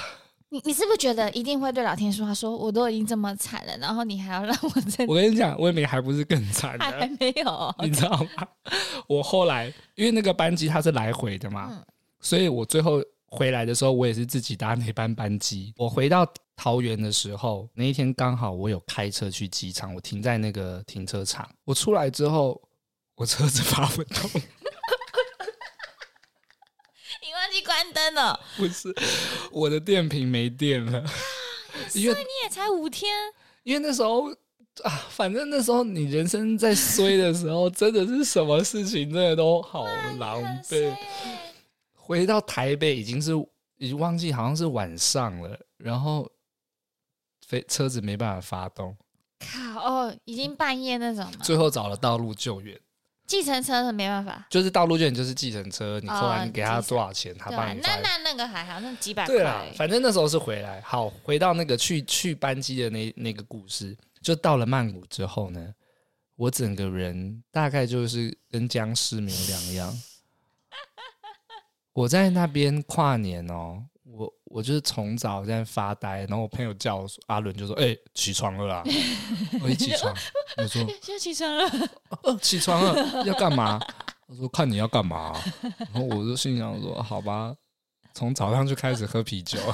[0.48, 2.32] 你你是不是觉得一定会对老天说话？
[2.32, 5.04] 说我都已经这么惨了，然后你还要让我再……
[5.06, 8.46] 我跟你讲，魏明还不是更惨，还还没有，你知道吗？
[9.08, 11.84] 我后来因为那个班机它是来回的嘛，嗯、
[12.20, 15.74] 所以我最后回来的时候，我也是自己搭那班班机。
[15.76, 16.24] 我回到
[16.56, 21.48] 桃园的时候，那一天刚好我有开车去机场，我停在那个停车场。
[21.64, 22.60] 我出来之后，
[23.14, 24.30] 我车子发不动。
[27.22, 28.94] 你忘记关灯了，不是
[29.52, 31.04] 我的电瓶没电了，
[31.92, 33.12] 因为你也才五天，
[33.62, 34.30] 因为那时候
[34.82, 39.84] 啊，反正那时候你人生在衰的时候，真的是什么事情真的都好
[40.18, 40.94] 狼狈。
[41.94, 43.32] 回到台北已经是
[43.76, 46.30] 已经忘记好像是晚上了，然后
[47.46, 48.96] 飞车子没办法发动，
[49.38, 52.78] 靠哦，已经半夜那种，最后找了道路救援。
[53.24, 57.80] 计程车是没办法，就是道路救援就是计程车，你后来你给他多少钱，他帮你。
[57.80, 59.34] 那那那个还好，那几百块。
[59.34, 60.80] 对啊，反正那时候是回来。
[60.80, 65.72] 好，回到那个去去班机的那那个故事，就到了曼谷之后呢，
[66.36, 70.00] 我整个人大概就是跟僵尸没有两样。
[71.94, 73.86] 我在那边跨年哦。
[74.56, 78.82] 我我就是从早在发呆，然后我朋友叫我阿伦就说：“哎、欸，起床了啦！
[79.60, 80.10] ”我一起床，
[80.56, 81.68] 我说： “现在起床了。
[81.68, 83.78] 啊”起床了，要干嘛？
[84.26, 85.38] 我说：“看你要干嘛。”
[85.92, 87.54] 然后我就心想说：“好吧，
[88.14, 89.58] 从早上就开始喝啤酒。”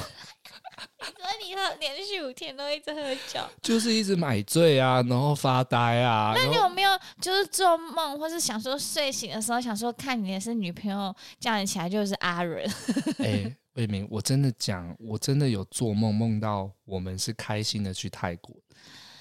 [0.99, 3.01] 所以你喝连续五天都一直喝
[3.33, 6.33] 酒，就是一直买醉啊，然后发呆啊。
[6.35, 6.91] 那你有没有
[7.21, 12.69] 就是做梦，或是想说睡醒的时候想说看你的是女朋友，叫你起来就是阿伦？
[13.21, 13.57] 哎、欸。
[13.75, 18.55] 魏明，我真的讲，我真的有做梦，梦到我们是开心的去泰国，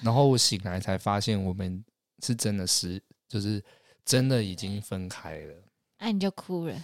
[0.02, 1.82] 然后我醒来才发现我们
[2.22, 3.64] 是真的是，就是
[4.04, 5.54] 真的已经分开了。
[5.98, 6.74] 那、啊、你就哭了。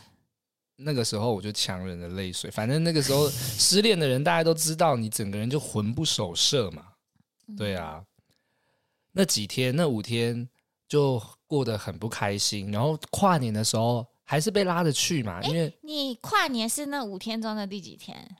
[0.76, 6.86] 那个时候我就强忍着泪水，反正那个时候失恋的人大家都知道，你整个人就魂不守舍嘛。
[7.54, 8.02] 对啊，
[9.12, 10.48] 那几天那五天
[10.88, 14.06] 就过得很不开心，然后跨年的时候。
[14.30, 15.40] 还是被拉着去嘛？
[15.44, 18.36] 因为你跨年是那五天中的第几天？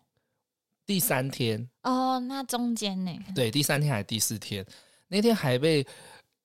[0.85, 3.19] 第三天哦，那中间呢？
[3.35, 4.63] 对，第三天还是第四天？
[5.07, 5.87] 那天还被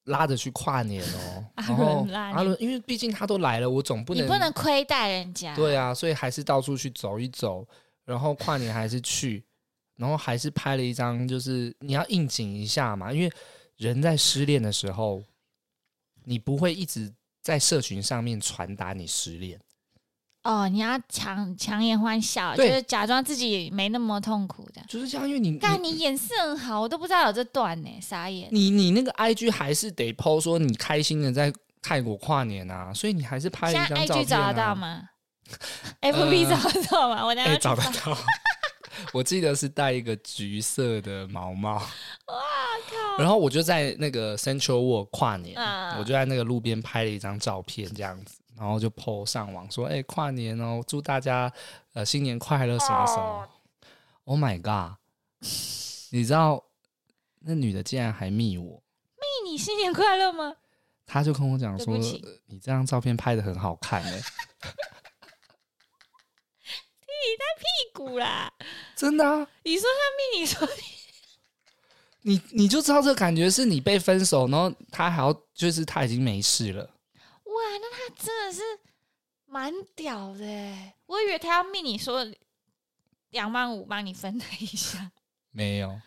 [0.05, 1.45] 拉着去跨年哦。
[1.55, 5.53] 阿伦拉阿伦，因为毕竟他都来了，我总不能你不能亏待人家。
[5.57, 7.67] 对啊，所以还是到处去走一走，
[8.05, 9.43] 然后跨年还是去，
[9.97, 13.29] 然后还是拍了一张，就是你要应景一下嘛，因为
[13.75, 15.21] 人在失恋的时候，
[16.23, 17.13] 你不会一直。
[17.43, 19.59] 在社群上面传达你失恋
[20.43, 25.27] 哦，你要强强颜欢笑，就是假装自己没那么痛苦的，就是这样。
[25.27, 28.49] 因为你，但你演示很好，我都不知道有这段呢，傻眼。
[28.51, 34.23] 你你那个 IG 还是得 PO 说你开心的在泰国跨年啊，所以你还是拍了一张照片啊。
[34.23, 35.03] IG 找得到吗
[36.01, 37.25] ？FB 找得到吗？
[37.25, 38.17] 我等下、欸、找得到。
[39.11, 41.75] 我记得是戴一个橘色的毛毛。
[41.75, 41.83] 哇
[42.89, 43.17] 靠！
[43.17, 51.51] 然后我就在那个 Central World 跨年，啊、我就在那个路边拍了一张照片，这样子，然后就 po 上网说：“哎、欸，跨年哦，祝大家
[51.93, 53.21] 呃新年快乐，什么什么。
[53.23, 53.49] 哦”
[54.25, 54.97] Oh my god！
[56.11, 56.63] 你知道
[57.39, 58.83] 那女的竟然还密我，
[59.17, 60.55] 密你新年快乐吗？
[61.05, 61.97] 她就跟我讲说
[62.47, 64.21] ：“你这张照片拍的很好看哎。”
[67.23, 68.51] 你在屁股啦！
[68.95, 69.47] 真的啊？
[69.63, 70.67] 你说他命，你说
[72.21, 76.83] 你，你你就知道这个感觉是你被分手，然后他还要就是他已经没事了。
[76.83, 78.61] 哇，那他真的是
[79.45, 80.75] 蛮屌的。
[81.05, 82.25] 我以为他要命，你说
[83.29, 85.11] 两万五帮你分了一下，
[85.51, 85.99] 没有，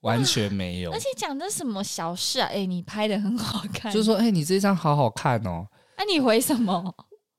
[0.00, 0.92] 完全没有。
[0.92, 2.46] 而且讲的什么小事啊？
[2.48, 5.66] 哎、欸，你拍的很好看，就说哎、欸，你这张好好看哦。
[5.96, 6.94] 那、啊、你回什么？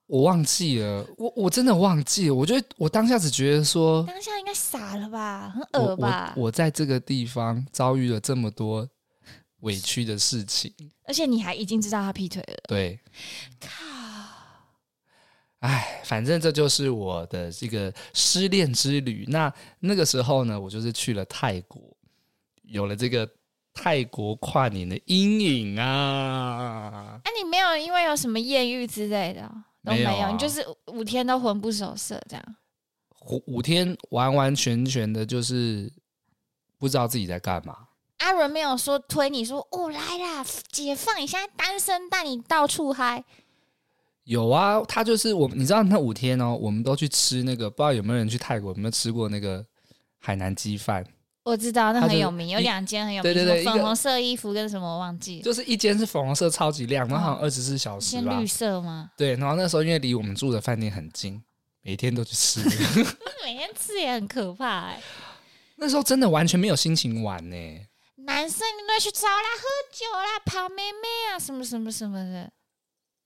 [0.09, 2.33] 我忘记了，我我真的忘记了。
[2.33, 6.47] 我觉得我当下只觉得说，当下应该傻了吧，很恶吧我我。
[6.47, 8.89] 我在这个地方遭遇了这么多
[9.59, 12.63] 委屈的事情，而且你还已经知道他劈腿了。
[12.67, 12.99] 对，
[13.59, 13.69] 靠！
[15.59, 19.25] 哎，反正这就是我的这个失恋之旅。
[19.27, 21.79] 那那个时候呢，我就是去了泰国，
[22.63, 23.29] 有了这个
[23.75, 27.21] 泰国跨年的阴影啊。
[27.23, 29.47] 哎、啊，你没有因为有什么艳遇之类的？
[29.83, 32.55] 都没有，没有啊、你就是五天都魂不守舍这样。
[33.29, 35.91] 五五天完完全全的，就是
[36.77, 37.75] 不知道自己在干嘛。
[38.19, 43.23] 阿伦没有说推你说哦来啦，解放，你现在单身带你到处嗨。
[44.25, 49.65] 有啊，他就是我，你知道那五天哦，我们都去吃那个，不知道有没有人去泰国有没有吃过那个
[50.19, 51.05] 海南鸡饭？
[51.49, 59.11] 我知道那很有名，有两间很有名，对对对，粉红色衣服跟什么我忘记了，就是一间是粉红色超级亮，然后好像二十四小时吧，绿色吗？
[59.17, 61.41] 对，然后那时候因为离我们住的饭店很近，
[61.81, 62.61] 每天都去吃，
[63.43, 65.01] 每天吃也很可怕哎。
[65.77, 67.55] 那时候真的完全没有心情玩呢，
[68.25, 72.51] 男生你都去找啦，喝酒啦，泡妹妹啊，什么什么什么的。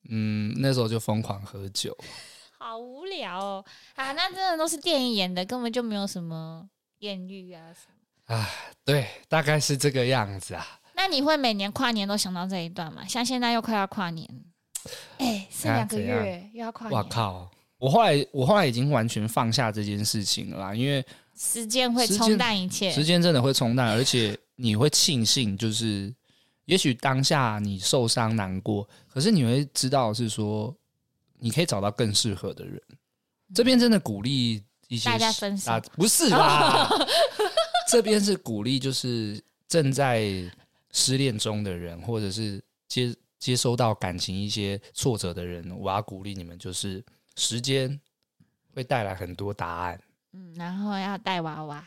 [0.09, 1.97] 嗯，那时候就疯狂喝酒，
[2.59, 4.12] 好无聊哦啊！
[4.12, 7.92] 那真的都是电影演的，根本就没有什么艳遇啊什么
[8.25, 8.49] 啊。
[8.86, 10.65] 对，大概是这个样子啊。
[10.95, 13.05] 那你会每年跨年都想到这一段吗？
[13.07, 14.27] 像现在又快要跨年，
[15.17, 16.97] 哎，剩两个月又要跨年。
[16.97, 17.51] 我靠！
[17.77, 21.05] 我后来我后来已经完全放下这件事情了啦，因为
[21.38, 26.13] 时间会冲淡一切，时间真的会冲淡，而且你会庆幸就是。
[26.65, 30.73] 也许当下你受伤难过，可是你会知道是说，
[31.38, 32.81] 你可以找到更适合的人。
[33.53, 36.88] 这边真的鼓励一些大家分手，不是啦，
[37.89, 40.21] 这边是鼓励就是正在
[40.91, 47.03] 失恋中的人，或者是接接收到感情一些挫折的人，我要鼓励你们，就是
[47.36, 47.99] 时间
[48.75, 49.99] 会带来很多答案。
[50.34, 51.84] 嗯，然后要带娃娃，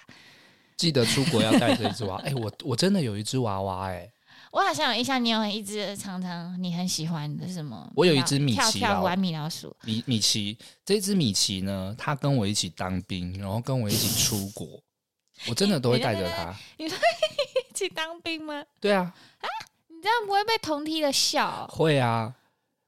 [0.77, 2.17] 记得出国要带这只娃。
[2.19, 4.13] 哎、欸，我我真的有一只娃娃、欸，哎。
[4.53, 7.91] 我好像有印象，你有一只常常你很喜欢的什么？
[7.95, 9.75] 我有一只米奇，玩米老鼠。
[9.85, 14.67] 米米奇，这只米奇呢，它跟我一起当兵，然后跟我一起出国，
[15.49, 16.55] 我真的都会带着它。
[16.79, 18.65] 你说一起当兵吗？
[18.81, 19.03] 对啊。
[19.41, 19.47] 啊，
[19.89, 21.67] 你这样不会被同梯的笑？
[21.71, 22.35] 会啊。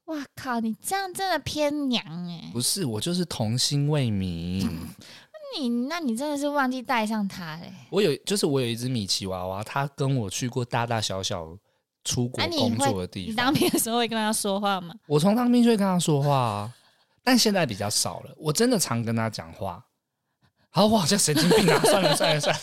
[0.06, 2.50] 哇靠，你这样真的偏娘哎、欸！
[2.50, 4.66] 不是，我就是童心未泯。
[5.56, 7.72] 你，那你真的是忘记带上它嘞？
[7.90, 11.56] 我有，就是我有一只米奇娃娃，他跟我去过大大小小
[12.04, 13.30] 出国工作的地方。
[13.30, 14.94] 你当兵的时候会跟他说话吗？
[15.06, 16.74] 我从当兵就会跟他说话啊，
[17.22, 18.34] 但现在比较少了。
[18.36, 19.84] 我真的常跟他讲话。
[20.70, 21.80] 好，我好像神经病啊！
[21.82, 22.60] 算了算了算了，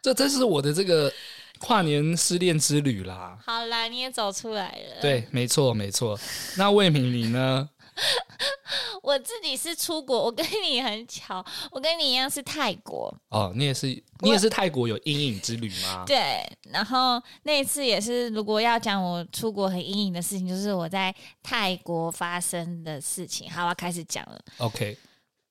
[0.00, 1.12] 这这是我的这个
[1.58, 3.38] 跨年失恋之旅啦。
[3.44, 5.00] 好啦，你也走出来了。
[5.02, 6.18] 对，没错没错。
[6.56, 7.68] 那魏敏你呢？
[9.02, 13.12] 我自己是出国，我跟你很巧，我跟你一样是泰国。
[13.28, 13.86] 哦，你也是，
[14.20, 16.04] 你也是泰国有阴影之旅吗？
[16.06, 23.50] 对，然后那一次也是，如果要讲我出国很阴影的事情，就是我在泰国发生的事情。
[23.50, 24.40] 好，开始讲了。
[24.58, 24.96] OK，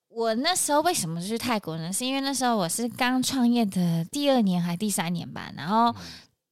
[0.10, 1.92] 我那时候为什么去泰国呢？
[1.94, 5.96] 是因为那时候我是刚创业的第二年还第三年吧，然后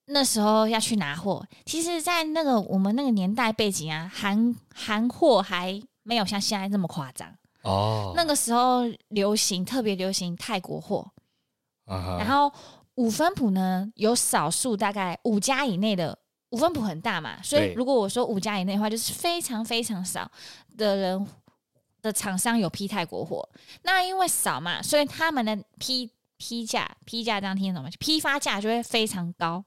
[0.10, 1.46] 那时候要去拿货。
[1.66, 5.82] 其实，在那个我们那个年代背景啊，韩韩货还。
[6.02, 8.14] 没有像现在这么夸张哦。
[8.16, 11.08] 那个时候流行，特别流行泰国货。
[11.86, 12.18] Uh-huh.
[12.18, 12.52] 然后
[12.96, 16.18] 五分埔呢，有少数大概五家以内的
[16.50, 20.32] 五分埔很大嘛，所以如果我说五家以内的话，就是非常非常少
[20.76, 21.28] 的人
[22.02, 23.48] 的厂商有批泰国货。
[23.84, 27.90] 那因为少嘛，所以他们的批批价批价这样听懂吗？
[28.00, 29.64] 批发价就会非常高。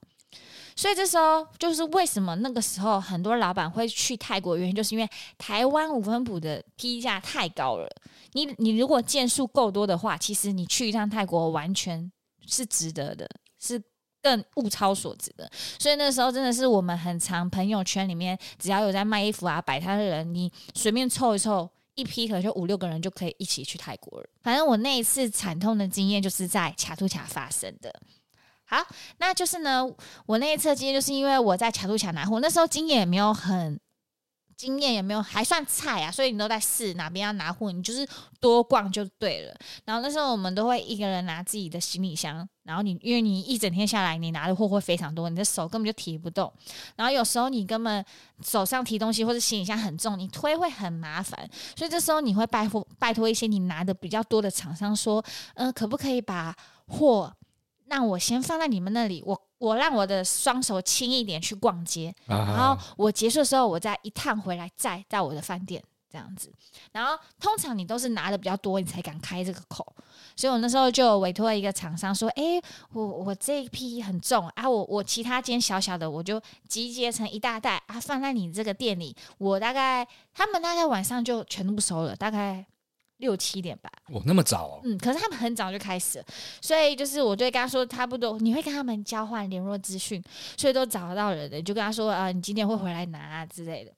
[0.75, 7.87] 所以这时候就是为什么那个时候很多老板会去泰国，原因就是因为台湾五分埔的批价太高了。
[8.33, 12.11] 你你如果件数够多的话，其实你去一趟泰国完全
[12.47, 13.81] 是值得的，是
[14.21, 15.49] 更物超所值的。
[15.77, 24.27] 所以那时候真的是我们很常朋友圈里面，只要有在卖衣服啊、摆摊的人，你随便凑一凑，一批可能就五六个人就可以一起去泰国了。
[24.41, 27.93] 反正我那一次惨痛的经验就是在卡图卡发生的。
[28.73, 28.83] 好，
[29.17, 29.87] 那就是呢，
[30.25, 33.79] 我那一次经验就是因为我在卡图卡拿货，那时候经验也没有很
[34.57, 38.07] 经验，也没有还算菜啊，所以你都在试哪边要拿货，你就是
[38.39, 39.55] 多逛就对了。
[39.85, 46.51] 然后那时候我们都会一个人拿自己的行李箱，然后你因为你一整天下来，你拿的货会非常多，你的手根本就提不动。
[46.95, 48.03] 然后有时候你根本
[48.43, 56.55] 手上提东西或者行李箱很重，你推会很麻烦，所以这时候你会拜托拜托一些你拿的比较多的厂商说，嗯、呃，可不可以把
[56.87, 57.31] 货。
[57.85, 66.51] 让我先放在你们那里，我我让我的双手轻一点去逛街，啊、然后我结束的时候，我再一趟回来，再到我的饭店这样子。
[66.91, 69.85] 然后通常你都是拿的比较多，你才敢开这个口。
[70.35, 72.59] 所以我那时候就委托一个厂商说：“哎，
[72.91, 79.15] 我我这一批很重啊，我我其他间小小的，我就集结成一大袋啊，放在你这个店里。
[79.37, 82.65] 我大概他们大概晚上就全部收了，大概。”
[83.23, 84.81] 六七点吧，哦，那么早哦。
[84.83, 86.25] 嗯，可是他们很早就开始了，
[86.61, 90.21] 所以就是我就跟他说差不多，你会跟他们交换联络资讯，
[90.57, 93.91] 所以都找得到人的，就跟他说啊，你今天会回来拿啊之类的。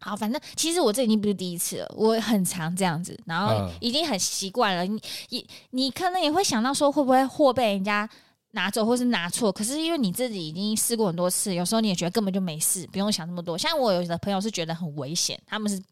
[0.00, 4.84] 好，反正其实我这已经不是第一次了，我很常这样子，然后已经很习惯了。
[4.84, 8.06] 你你你可能也会想到说，会不会货被人家
[8.50, 13.56] 拿走或是拿错，可是因为你自己已经试过很多次，有时候你也觉得根本就没事，不用想那么多。
[13.56, 15.82] 像我有的朋友是觉得很危险，他们是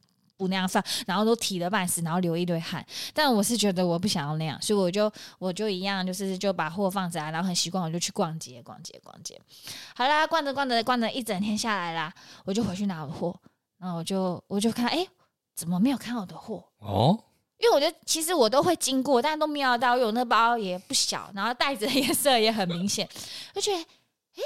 [0.43, 2.85] 不那样放，然后都提了半死，然后流一堆汗。
[3.15, 9.41] 但我是觉得我不想要那样，所以我就我就一样，就是就把货放着啊，然后很习惯，我就去逛街、逛街、逛街。
[9.95, 12.13] 好啦，逛着逛着逛着一整天下来啦，
[12.45, 13.39] 我就回去拿我的货，
[13.79, 15.07] 然后我就我就看，哎，
[15.55, 16.65] 怎么没有看我的货？
[16.79, 17.25] 哦。
[17.59, 23.09] 因为我觉得其实我都会经过，但都瞄到，因为我那包也不小，然后袋子的 颜色也很明显，
[23.55, 24.43] 就觉得，哎，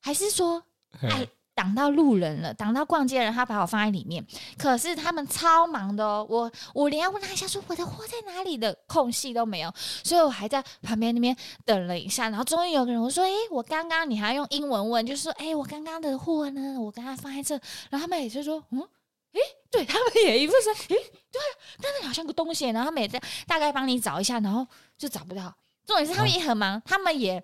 [0.00, 0.60] 还是说，
[1.00, 1.24] 哎，
[1.56, 4.24] 挡到路人了，挡到逛街人，他把我放在里面。
[4.58, 9.72] 可是他们超忙的哦，我我连要问他一下，说我的货在哪里的空隙都没有，
[10.04, 11.34] 所以我还在旁边那边
[11.64, 16.78] 等了一下，然后终于有个人我说，哎，我刚刚你还用英文问，就是说，哎，我刚刚的货呢？
[16.78, 17.54] 我刚刚放在这，
[17.90, 18.86] 然后他们也就说，嗯。
[19.32, 19.40] 诶，
[19.70, 20.96] 对他们也一副说，诶，
[21.30, 21.40] 对，
[21.82, 25.54] 但是好像个东西，然后他们也在大概帮你找一下，然后就找不到。
[25.86, 27.42] 重点是他们也很忙，他们也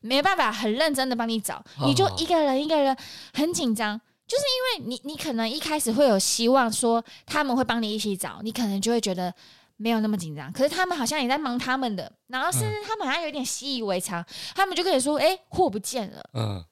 [0.00, 2.96] 没办法很认真的帮你找，你就一个人一个人
[3.32, 4.44] 很紧张，就是
[4.78, 9.32] 因为你你可能一开始会有希望说他们会帮你一起找，你可能就会觉得
[9.76, 10.52] 没有那么紧张。
[10.52, 14.24] 可是他们好像也在忙他们的，然后甚至他们好像有点习以为常，
[14.54, 16.22] 他们就跟你说，诶，货不见了。
[16.34, 16.64] 嗯。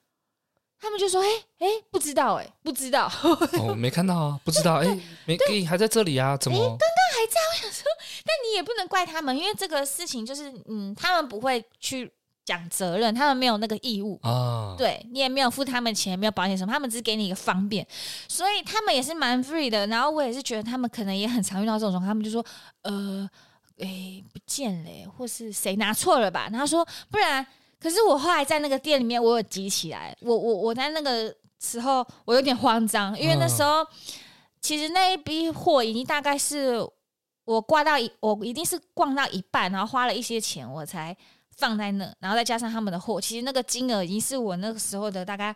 [0.83, 1.27] 他们就说：“哎、
[1.59, 3.09] 欸、哎、欸，不知道哎、欸，不知道。
[3.57, 6.35] 哦，没看到啊，不知道哎， 没，对还在这里啊？
[6.35, 6.77] 怎么？
[8.25, 12.11] 但你也不能怪他们，因为这个事情就是，嗯，他们不会去
[12.45, 14.75] 讲责任，他们没有那个义务啊。
[14.77, 17.85] 对，你也没有付他们钱，没有保险什么，他们只是给你一个方便，
[18.27, 19.87] 所以他们也是蛮 free 的。
[19.87, 22.45] 然后我也是觉得他们可能也很常遇到这种状况，他们就说：
[22.83, 23.29] 呃，
[23.79, 26.49] 哎、欸，不见了，或是谁拿错了吧？
[26.51, 27.45] 然后说，不然。”
[27.83, 33.85] 可是我后来在那个店里面，我有集起来，我我我在那个时候我有点慌张，因为那时候
[34.61, 36.79] 其实那一批货已经大概是
[37.45, 41.15] 我挂到一，我一定是逛到一半，然后花了一些钱我才
[41.57, 45.55] 放在那，然后再加上他们的货，其实那个金额已经是我那个时候的大概，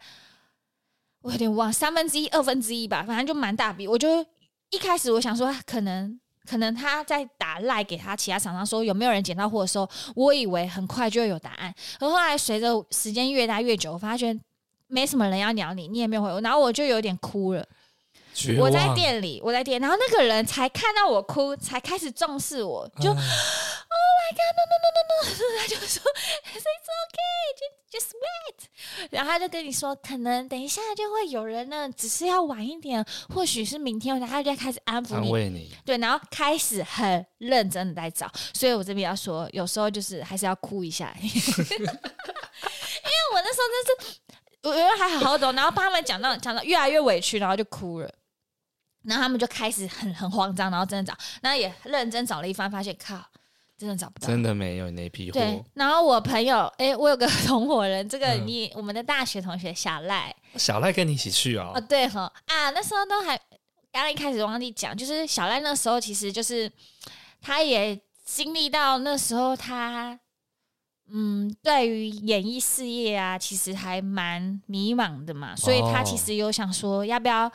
[1.21, 3.87] 我有点忘三分之一、二分之一吧，反正就蛮大笔。
[3.87, 4.25] 我就
[4.69, 6.19] 一开始我想说可能。
[6.49, 9.85] 可能他在打赖给他其他厂商说有没有人捡到货的时候，
[10.15, 11.75] 我以为很快就会有答案。
[11.99, 14.39] 而后来随着时间越大越久，我发现
[14.87, 17.67] 没什么人要鸟你，你也没有回我，然后我就有点哭了。
[18.57, 23.11] 望我在店里，我在店，然后那个人才看到我哭，才开始重视我，就。
[23.11, 23.17] 嗯
[23.89, 24.51] Oh my god!
[24.57, 25.15] No no no no no！
[25.61, 26.03] 他就说
[26.53, 26.67] ：“It's
[27.05, 35.73] okay, just just wait。”然后他就跟你说：“可能等一下就会有人呢，只是要晚一点，或许是明天。”然后他就开始安抚你，安慰你。
[35.85, 38.29] 对，然后开始很认真的在找。
[38.53, 41.39] 所以我这边要说，有时候就是还是要哭一下， 因为
[43.33, 44.19] 我那时候真是，
[44.63, 45.53] 我觉得还好好懂。
[45.53, 48.13] 然后帮他们讲到讲到越来越委屈，然后就哭了。
[49.07, 53.19] 然后他们就开始很很慌张，然后真的找，然后也认真找了一番，发现靠。
[53.79, 55.39] 真的找不到，真的没有那批货。
[55.39, 61.73] 对，然后我朋友，哎，我有个 同伙人，这个你，嗯、我们的大学同学小赖，小赖跟你一起去哦。
[61.75, 63.37] 哦，对哈，啊，那时候都还
[63.91, 66.67] 刚刚一开始忘记讲，就是小赖那时候其实就是
[67.39, 67.95] 他也
[68.25, 70.19] 经历到那时候他，
[71.11, 77.51] 嗯，对于演艺事业啊，其实还蛮迷茫的嘛，所以他其实有想说要不要。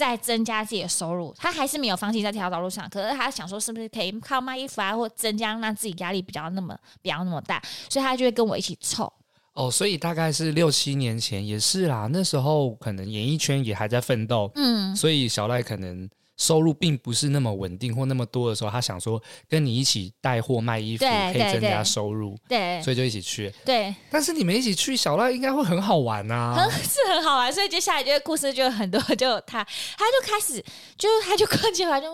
[0.00, 2.88] 再增加自己的收入，他还是没有放弃在这条道路上。
[2.88, 9.12] 可是他想说，是不是可以靠卖衣服啊，或增加让自己压力比较那么不要那么大，所以他就会跟我一起凑。
[9.52, 16.08] 哦，所以大概是六七年前也是啦，那时候可能演艺圈也还在奋斗，嗯，所以小赖可能。
[16.40, 23.52] 收入并不是那么稳定或那么多的时候，他想说跟你一起带货卖衣服可以增加收入，对，所以就一起去。
[23.62, 27.52] 对，但是你们一起去，小赖应该会很好玩啊，很是很好玩。
[27.52, 30.64] 所以接下来这个故事就很多，就他他就开始
[30.96, 32.10] 就他就逛街完就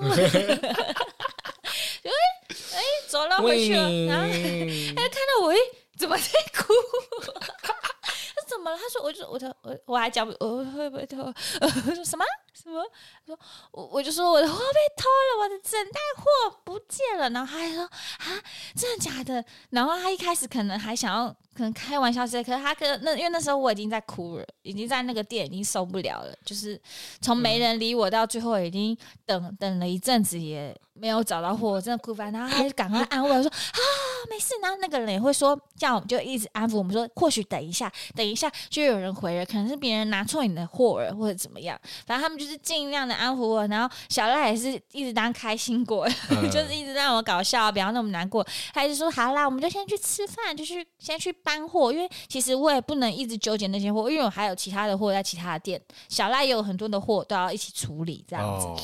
[0.00, 0.10] 嗯，
[2.02, 2.10] 哎
[2.74, 5.56] 哎走了回去了，然后他就看到我，哎
[5.96, 6.74] 怎么在哭？
[8.56, 8.76] 他怎么了？
[8.76, 11.22] 他说我就我的我我还讲我会不会偷？
[11.60, 12.24] 我说什么？
[12.54, 12.82] 什么？
[13.26, 13.38] 说，
[13.70, 17.28] 我我就说我的货被偷了，我的整袋货不见了。
[17.30, 18.42] 然后他还说啊，
[18.74, 19.44] 真的假的？
[19.70, 26.80] 然后他一开始可能还想要，可能开玩笑之类，可是他可那因为那时候我已经在哭了，已经在那个店已经受不了了，就是
[27.20, 28.96] 从没人理我到最后已经
[29.26, 32.32] 等等了一阵子也没有找到货，我真的哭翻。
[32.32, 33.78] 然后他就赶快安慰我说啊，
[34.30, 34.54] 没事。
[34.62, 41.78] 然后那个人也会说这样我们就一直安抚我们说，或许等一下，等一下就有人回了，可能是别人拿错你的货了或者怎么样。
[42.06, 42.46] 反正他们就。
[42.46, 48.46] 是尽量的安抚我，然后小赖也是一直当开心果， 嗯、就是一直让我搞笑，不要那么难过。
[48.72, 58.66] 他还是说好啦，我们就先去吃饭，就去先去搬货，因为其实我也不能一直纠结那些货，因为我还有其他的货在其他的店，小赖也有很多的货都要一起处理，这样子。
[58.68, 58.80] 哦、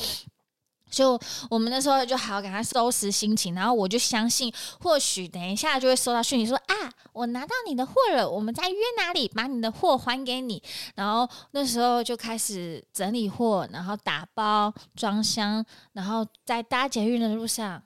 [0.93, 1.19] 就
[1.49, 10.61] 我们那时候就好赶快收拾心情，然后我就相信，或许等一下就会收到讯息说啊，我拿到你的货了，我们再约哪里把你的货还给你。
[10.93, 17.81] 然后那时候就开始整理货，然后打包装箱，然后在搭捷运的路上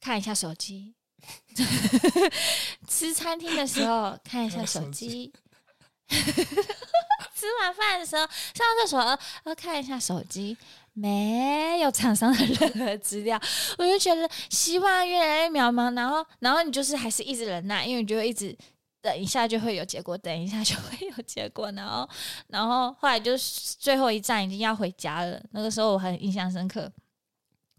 [0.00, 0.94] 看一下手机，
[2.88, 5.32] 吃餐厅的时候看一下手机，
[6.08, 8.98] 吃完饭的时候上厕所
[9.44, 10.56] 呃看一下手机。
[11.00, 13.40] 没有厂商的任何资料，
[13.78, 15.94] 我就觉得希望越来越渺茫。
[15.94, 18.56] 然后，然后你就是还是一直忍耐，因为你就会一直
[19.00, 21.70] 等一下就会有结果，等一下就会有结果。
[21.70, 22.08] 然后，
[22.48, 25.40] 然后后来就是最后一站已经要回家了。
[25.52, 26.90] 那个时候我很印象深刻，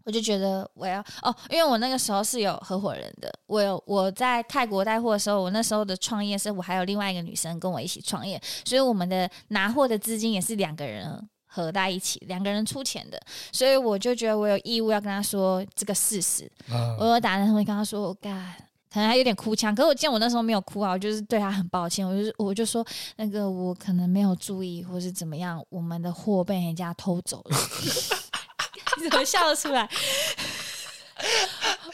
[0.04, 11.28] 我就觉得我要哦，因为我那个时候是有合伙人的，我有我在泰国带货的时候，我那时候的创业是我还有另外一个女生跟我一起创业，所以我们的拿货的资金也是两个人。
[11.52, 13.20] 合在一起，两个人出钱的，
[13.50, 16.48] 所以我就觉得我有义务要跟他说这个事实。
[16.70, 18.54] Uh, 我有打电话跟他说，我干，
[18.92, 22.86] 可能还有点哭腔，可是我见我那时候没有哭啊，我就是对他很抱歉，我就是我就说
[23.16, 27.56] 那个我可能没有注意，或是怎么样，我们的货被人家偷走了。
[29.02, 29.88] 你怎么笑得出来？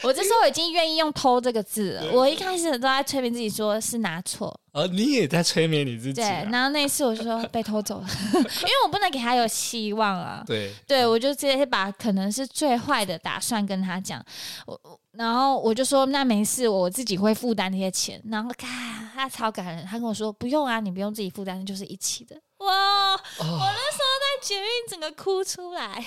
[0.03, 2.11] 我这时候已经愿意用“偷”这个字了。
[2.13, 4.59] 我一开始都在催眠自己，说是拿错。
[4.73, 6.43] 呃、啊，你也在催眠你自己、啊。
[6.43, 10.43] 对，然后那一次我就说被偷走了， 因为我不能给他有希望啊。
[10.45, 14.23] 对，对我就直接把可能是最坏的打算跟他讲。
[14.67, 14.79] 我，
[15.13, 18.21] 然后我就说那没事，我自己会负担那些钱。
[18.29, 18.69] 然后看
[19.15, 22.35] 他超感人，他跟我说不用啊，你不用自己负担，就是一起的。
[22.57, 22.67] 哇！
[23.13, 26.03] 哦、我那时候在捷运整个哭出来，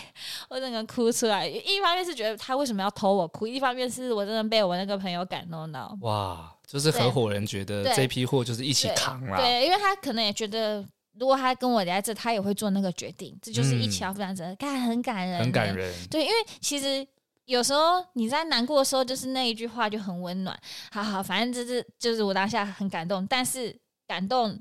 [0.49, 1.47] 我整个哭出来。
[1.47, 5.97] 一方面是觉得他为什么要偷我哭，一方面是我真的被我那个朋友感动到。
[6.03, 6.55] 哇！
[6.67, 9.37] 就是合伙人觉得这批货就是一起扛啦。
[9.37, 10.87] 对，因为他可能也觉得，
[11.19, 13.37] 如果他跟我在这，他也会做那个决定。
[13.43, 15.93] 这就是一起要负担责任，看、很感人，很感人。
[16.09, 17.05] 对，因为其实
[17.47, 20.57] 有时候你在难过的时候，就是那一句话就很温暖。
[20.93, 23.77] 好好，反正就是就是我当下很感动，但是
[24.07, 24.57] 感动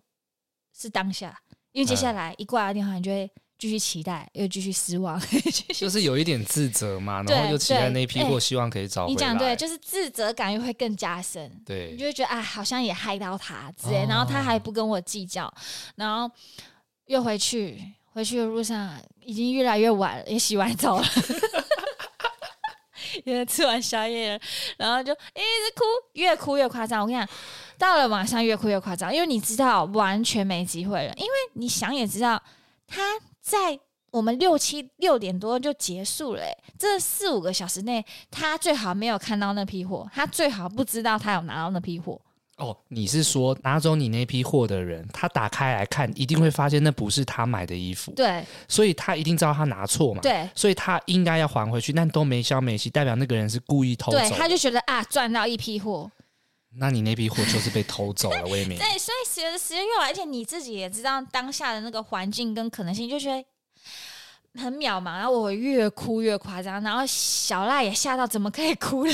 [0.75, 1.39] 是当下。
[1.73, 5.21] 因为接下来一挂了电话，你就会继续期待，又继续失望，
[5.75, 9.11] 就是有一点自责嘛，然后又期待那批货，希望可以找回来。
[9.13, 11.51] 你讲对，就是自责感又会更加深。
[11.65, 15.53] 对，你就会觉得啊，好像也害到他之类，然后他还不跟我计较，
[15.95, 16.33] 然后
[17.07, 17.83] 又回去，
[18.13, 21.05] 回去的路上已经越来越晚了，也洗完澡了，
[23.25, 24.39] 也吃完宵夜了，
[24.77, 25.83] 然后就一直哭，
[26.13, 27.01] 越哭越夸张。
[27.01, 27.29] 我跟你讲。
[27.77, 31.13] 到了晚上越哭越夸张，因为你知道完全没机会了。
[31.15, 32.43] 因为你想也知道，
[32.85, 33.01] 他
[33.49, 33.79] 在
[34.11, 36.43] 我们六七六点多就结束了，
[36.77, 42.21] 这四五个小时内，他最好没有看到那批货，他最好不知道他有拿到那批货。
[42.57, 56.11] 哦，你是说拿走你那批货的人，他打开来看，一定会发现那不是他买的衣服，对，所以他一定知道他拿错嘛，对，所以他应该要还回去，但都没消没息，代表那个人是故意偷走，对，他就觉得啊，赚到一批货。
[56.75, 58.77] 那你那批货就是被偷走了，魏敏。
[58.79, 65.17] 对，所以随着时间越晚，而且你自己也知道当下的那个环境跟可能性，就觉得很渺茫。
[65.17, 69.13] 然后我越哭越夸张，然后小赖也吓到，怎么可以哭了？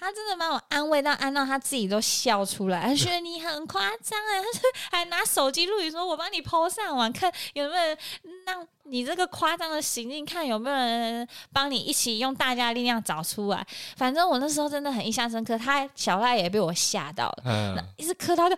[0.00, 7.98] 他真的把我安慰到安到他自己都笑出来，他觉得你很夸张哎，他说还拿手机录影说：“我帮你 PO 上网，看有没有人
[8.46, 13.66] 让你这个夸张的行径，看有没有人帮你一起用大家的力量找出来。”
[13.96, 18.56] 反正我那时候真的很印象深刻，他小赖也被我吓到了，嗯，一直磕到就，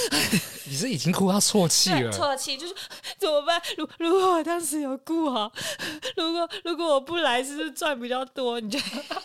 [0.66, 2.74] 你是已经哭到啜泣了，啜泣就是
[3.18, 3.60] 怎么办？
[3.76, 5.52] 如如果我当时有顾好，
[6.16, 8.58] 如果如果我不来，是不是赚比较多？
[8.60, 9.22] 你觉得？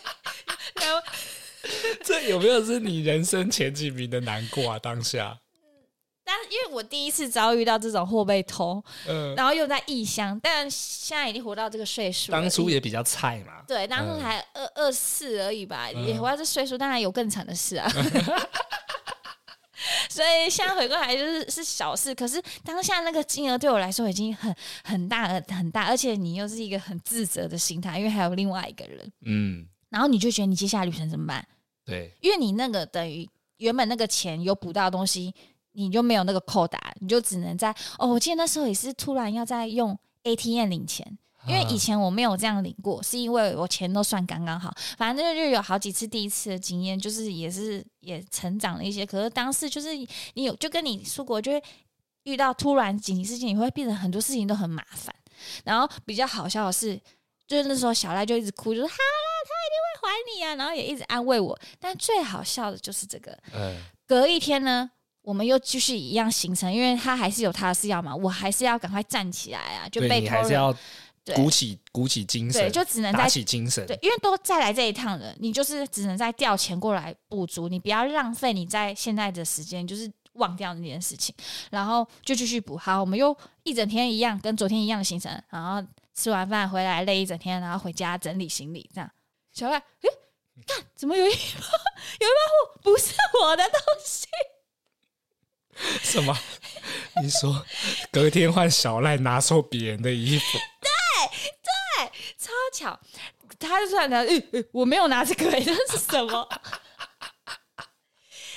[0.74, 1.00] 然后。
[2.02, 4.78] 这有没有是你人生前几名的难过啊？
[4.78, 5.38] 当下，
[6.24, 17.90] 但因为我第一次遭遇到这种货被偷，嗯，然后又在异乡，但现在已经活到这个岁数，当初也比较菜嘛，对，当初才二二四而已吧，嗯、也活到这岁数，当然有更惨的事啊。
[17.94, 18.04] 嗯、
[20.08, 31.46] 所以现在回过来就是是小事，可是当下那个金额对我来说已经很很大很大，而且你又是一个很自责的心态，因为还有另外一个人，嗯，然后你就觉得你接下来旅程怎么办？
[31.84, 35.34] 对，因为你那个等于原本那个钱有补到的东西，
[35.74, 38.08] 你就没有那个扣打，你就只能在哦。
[38.08, 41.06] 我记得那时候也是突然要在用 ATM 领钱，
[41.46, 44.74] 因为以前我没有这样领过，是因为我钱都算刚刚好。
[44.96, 49.04] 反正就有好几次第一次的经验，就是也是也成长了一些。
[49.04, 49.94] 可是当时就是
[50.34, 51.62] 你有就跟你出国就会
[52.22, 55.14] 遇到突然紧急事情，你会变成很多事情都很麻烦。
[55.64, 56.98] 然后比较好笑的是，
[57.46, 59.94] 就是那时候小赖就一直哭，就说好啦，他一定会。
[60.04, 61.58] 还你啊，然后也一直安慰我。
[61.80, 63.74] 但最好笑的就是这个，嗯、
[64.06, 64.90] 隔一天呢，
[65.24, 70.76] 我们又继续一样行程，因为他还是有他的事要忙，我还是要赶快站起来啊，就被偷了。
[71.34, 81.34] 鼓起鼓起精神，对，就只能再打起精神，对，因为都再来这一趟了，你就是只能再调钱过来补足，你不要浪费你在现在的时间，就是忘掉那件事情，
[81.70, 82.76] 然后就继续补。
[82.76, 85.82] 好，我们又一整天一样，跟昨天一样的行程，然后
[86.14, 89.10] 吃完饭回来累一整天，然后回家整理行李，这样。
[89.54, 90.10] 小赖，诶，
[90.66, 91.36] 看怎么有一包
[92.20, 94.26] 有一包货不是我的东西？
[96.02, 96.36] 什么？
[97.22, 97.64] 你说
[98.10, 100.58] 隔天换小赖拿错别人的衣服？
[100.80, 100.90] 对
[101.62, 102.98] 对，超巧，
[103.58, 105.60] 他就算拿，嗯、欸欸，我没有拿这个，那
[105.90, 106.48] 是什么？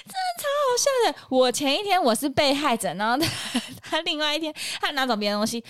[0.08, 1.28] 真的超好笑的。
[1.30, 5.64] 我前一天我是被害者，然后他他另外一天他拿走别人东西，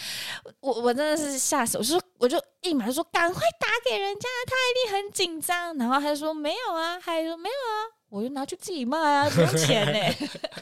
[0.60, 5.76] 我我真的是吓死，我说我就立马就说赶快打给人家，他一定很紧张。
[5.78, 7.97] 然后他就说没有啊，他还说没有啊。
[8.10, 10.18] 我就拿去自己卖啊， 不用钱呢、欸。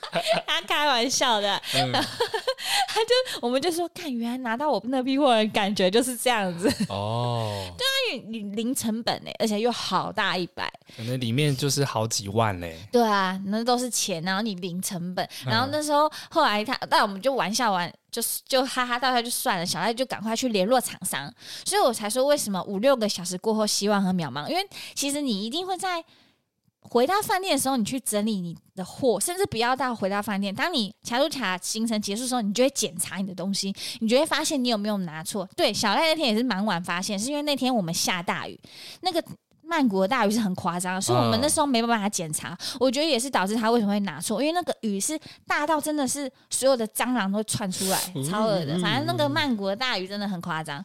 [0.48, 7.68] 他开玩笑的，嗯、 他就我们就说，看原来拿到我那批货的感觉就是这样子哦。
[7.78, 12.90] 对啊，你你零成本呢、欸，而且又好大一百，可能里面就是好几万嘞、欸。
[12.92, 19.66] 对啊，那都是钱，然后你零成本，然后那时候后来他，但我们就玩笑玩，就是就哈哈大笑就算了。
[19.66, 21.32] 小赖就赶快去联络厂商，
[21.66, 26.04] 所以我才说为什么五六个小时过后希望很渺茫，因为其实你一定会在。
[26.90, 30.54] 回到饭店的时候，你去整理你的货，甚至不要到回到饭店。
[30.54, 35.48] 当你卡住卡行程结束的时候，你就会检查你的东西，你就会发现你有没有拿错。
[35.56, 38.60] 对，小赖那天也是蛮晚发现，是因为那天我们下大雨，
[39.02, 39.24] 那个
[39.68, 42.54] 曼谷的大雨是很夸张，所以我们那时候没办法检查。
[42.54, 48.00] 哦、我觉得也是导致他为什么会拿错，因为那个雨是大到真的是所有的蟑螂都会窜出来，
[48.30, 48.78] 超恶的。
[48.80, 50.84] 反正那个曼谷的大雨真的很夸张。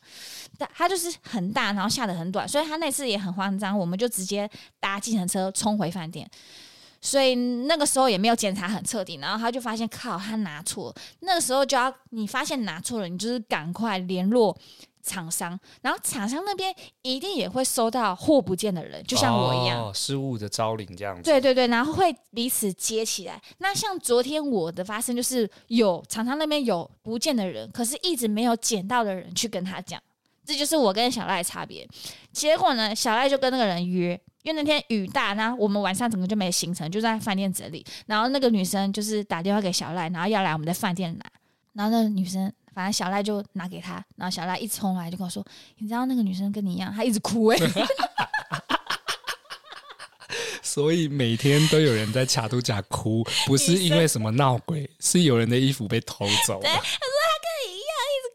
[0.74, 6.28] 它就是很大，然后下得很短，所以他那次也很慌张，我们就直接搭计程车冲回饭店。
[7.02, 10.94] 所以那个时候也没有检查很彻底，然后他就发现靠，他拿错。
[11.20, 14.54] 那个时候就要你发现拿错了，你就是赶快联络
[15.02, 21.22] 厂商，然后厂商那边一定也会收到货不见的人，就像我一样，哦、失误的招领这样子。
[21.22, 23.40] 对对对，然后会彼此接起来。
[23.58, 30.00] 那像昨天我的发生就是有厂商那边有不见的人，可是一直没有捡到的人去跟他讲。
[30.44, 31.86] 这就是我跟小赖的差别。
[32.32, 37.84] 结果呢，小赖就跟那个人约，因为那天雨大，然后我们晚上整个就没行程，就在饭店整理。
[38.06, 41.24] 然后那个女生就是打电话给小赖，然后要来我们的饭店拿。
[41.74, 44.02] 然后那个女生，反正小赖就拿给他。
[44.16, 45.44] 然后小赖一冲来就跟我说
[45.76, 47.58] ：“你知道那个女生跟你一样，她一直哭哎。”
[50.62, 56.82] 所以每天都有人在卡图甲哭，不是因为什么闹鬼，是有人的衣服被偷走了。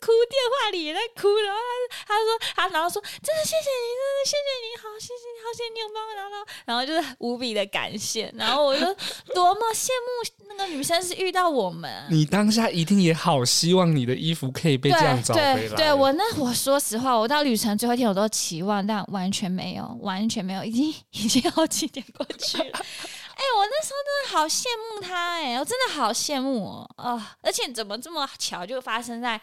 [0.05, 1.59] 哭电话里也在哭，然后
[2.05, 8.85] 他他说他然后说真的谢谢你，真的谢谢你好，谢谢你好，谢谢你有帮我拿到，然后就是无比的感谢，然后我就
[9.33, 12.05] 多么羡慕那个女生是遇到我们。
[12.11, 15.55] 你当下一定也好希望你的衣服可以被这样找回来。
[15.55, 22.63] 对，对，对我那我说实话，我到旅程最后一天我都期望，但完全没有，完全没有，已经已经好几天过去了。
[22.63, 27.23] 哎、欸，我那时候真的好羡慕他，哎，我真的好羡慕哦啊、哦！
[27.41, 29.41] 而且怎么这么巧就发生在。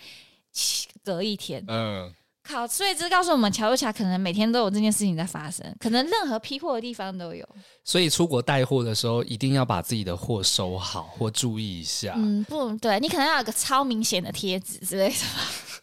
[1.04, 7.48] 隔一天，嗯，考，所以这告诉我们，卡都卡可能每天都有这件事情在发生，可能任何批货的地方都有。
[7.84, 12.14] 所以出国带货的时候，一定要把自己的货收好或注意一下。
[12.16, 15.40] 嗯，不对，你可能要有个超明显的贴纸之类的吧，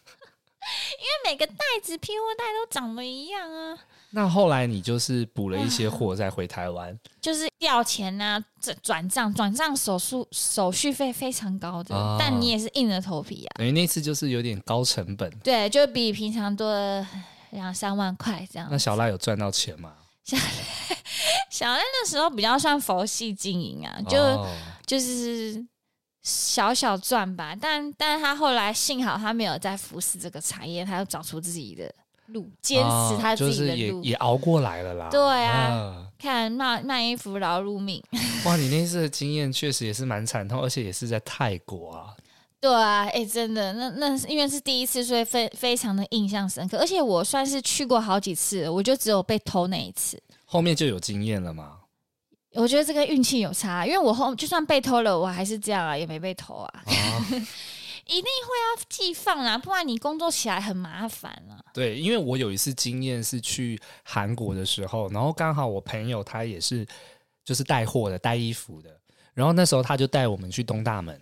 [0.98, 3.78] 因为每个袋子批货袋都长得一样啊。
[4.12, 13.54] 那后来你就是补了一些货再回台湾，就是调钱啊，转转账，转账手续手续费非常高的，哦、但你也是硬着头皮啊。
[13.58, 17.06] 等于那次就是有点高成本，对，就比平常多了
[17.50, 18.66] 两三万块这样。
[18.70, 19.92] 那小赖有赚到钱吗？
[20.24, 20.42] 小赖
[21.50, 24.48] 小赖那时候比较算佛系经营啊，就、哦、
[24.86, 25.64] 就是
[26.22, 27.54] 小小赚吧。
[27.60, 31.94] 但但是他后来幸好他没有在服侍这个产业，他又找出自己的。
[32.32, 35.08] 路坚持他自己的路，哦、就是也也熬过来了啦。
[35.10, 38.02] 对啊，啊看卖卖衣服劳碌命。
[38.44, 42.14] 哇，你那次的经验确实也是蛮惨痛，而且也是在泰国啊。
[42.60, 46.76] 对啊，哎、欸，真的，那那因为是第一次，所以非非常的印象深刻。
[46.78, 50.22] 而且我算是去过好几次，我就只有被偷那一次。
[50.44, 51.78] 后面就有经验了吗？
[52.54, 56.82] 我觉得这个运气有差，因为我后就算被偷了，我还是这样啊，也没被偷啊。
[56.84, 56.92] 啊
[58.10, 61.62] 一定会要寄放啊，不然你工作起来很麻烦啊。
[61.72, 66.84] 对，因为我有一次经验是去韩国的时候，然后刚好我朋友他也是
[67.44, 68.90] 就是带货的、带衣服的，
[69.32, 71.14] 然后那时候他就带我们去东大门。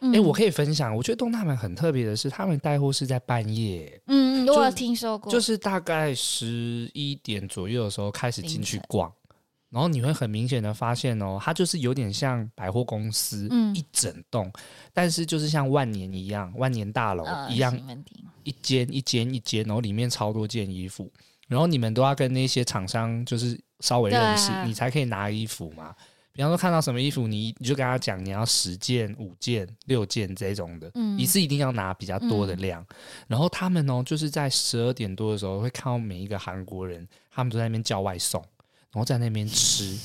[0.00, 3.98] 哎、嗯，我可以分享，我觉得东大门很特别的是，他们带货是在半夜。
[4.08, 9.10] 嗯，我有听说过，就是大概十一点左右的时候开始进去逛。
[9.74, 14.48] 然后你会很明显的发现哦，它就是有点像百货公司，嗯，一整栋，
[14.92, 17.76] 但是就是像万年一样，万年大楼一样，
[18.44, 21.12] 一间一间一间，然后里面超多件衣服，
[21.48, 25.92] 然后你们都要跟那些厂商就是稍微认识，你才可以拿衣服嘛。
[26.32, 32.80] 比方说看到什么衣服，你你就跟他讲你要十件、五件、六件这种的，嗯，一次一定要拿比较多的量。
[32.82, 32.96] 嗯、
[33.28, 38.44] 然后他们呢，就是在十二点多的时候会看到每一个韩国人，他们都在那边叫外送，
[38.94, 39.98] 然后在那边吃，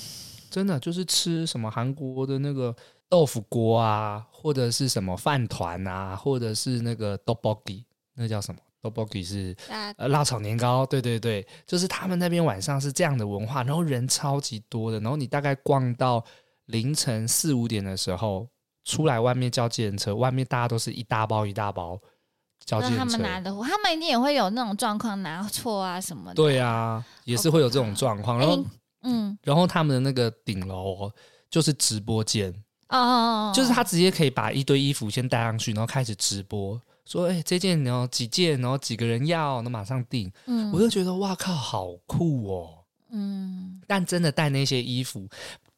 [0.50, 2.76] 真的就是吃什么韩国的那个
[3.08, 7.84] 豆腐锅啊，或者是什么饭团啊，或者是那个 tteokbokki，
[8.16, 9.56] 那叫什么？tteokbokki 是
[9.98, 16.26] 呃辣炒年糕，对对对，就是他们那边晚上是这样的文化，然后人超级多的，然后你大概逛到
[16.66, 18.48] 凌晨四五点的时候，
[18.86, 22.00] 出来外面叫计程车，外面大家都是一大包一大包
[22.66, 23.00] 叫计程车。
[23.00, 26.36] 他们拿的，他们一定也会有那种状况拿错啊什么的。
[26.36, 28.40] 对啊，也是会有这种状况。
[28.40, 28.64] 然后
[29.04, 31.12] 嗯，然后他们的那个顶楼
[31.50, 32.52] 就是直播间
[32.90, 36.82] 哦哦哦，就是他直接可以把一堆衣服先带上去，然后开始直播。
[37.06, 40.32] 说哎、欸，这件然后几件，然后几个人要，那马上订。
[40.46, 42.84] 嗯，我就觉得哇靠，好酷哦。
[43.10, 45.28] 嗯，但真的带那些衣服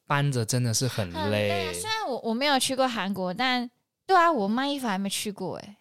[0.06, 1.70] 搬着真的是很累。
[1.70, 3.70] 嗯、虽然我我没有去过韩国，但
[4.06, 5.78] 对啊，我卖衣服还没去过哎。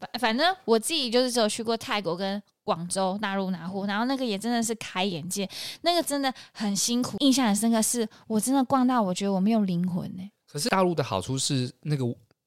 [0.00, 5.48] 反反正我自己就是只有去过泰国跟广州大陆拿货，然后那个也真的是开眼界，
[5.82, 10.22] 那个真的很辛苦，印象很深刻，是我真的逛到我觉得我没有灵魂呢。
[10.50, 12.04] 可是大陆的好处是那个。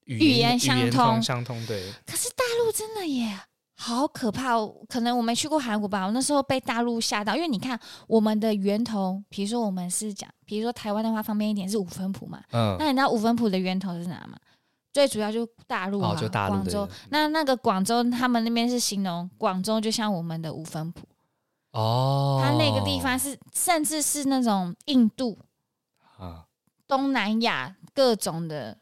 [0.08, 1.82] 语言相通，相通对。
[2.06, 3.38] 可是大陆真的耶，
[3.76, 4.74] 好可怕哦！
[4.88, 7.36] 可能我没去过韩国吧，我那时候被大陆吓到。
[7.36, 12.42] 因为你看，我们的源头，比如说我们是讲，比如说台湾的话，方便一点是五分埔嘛。
[12.52, 12.74] 嗯。
[12.78, 14.38] 那你知道五分埔的源头是哪吗？
[14.98, 16.88] 最主要就是大陆啊，哦、就大陆广州。
[17.10, 21.06] 那那个广州，他们那边是形容广州就像我们的五分埔。
[21.70, 22.42] 哦。
[22.42, 25.38] 它那个地方是，甚至是那种印度
[26.18, 26.46] 啊，
[26.88, 28.76] 东南亚各种的。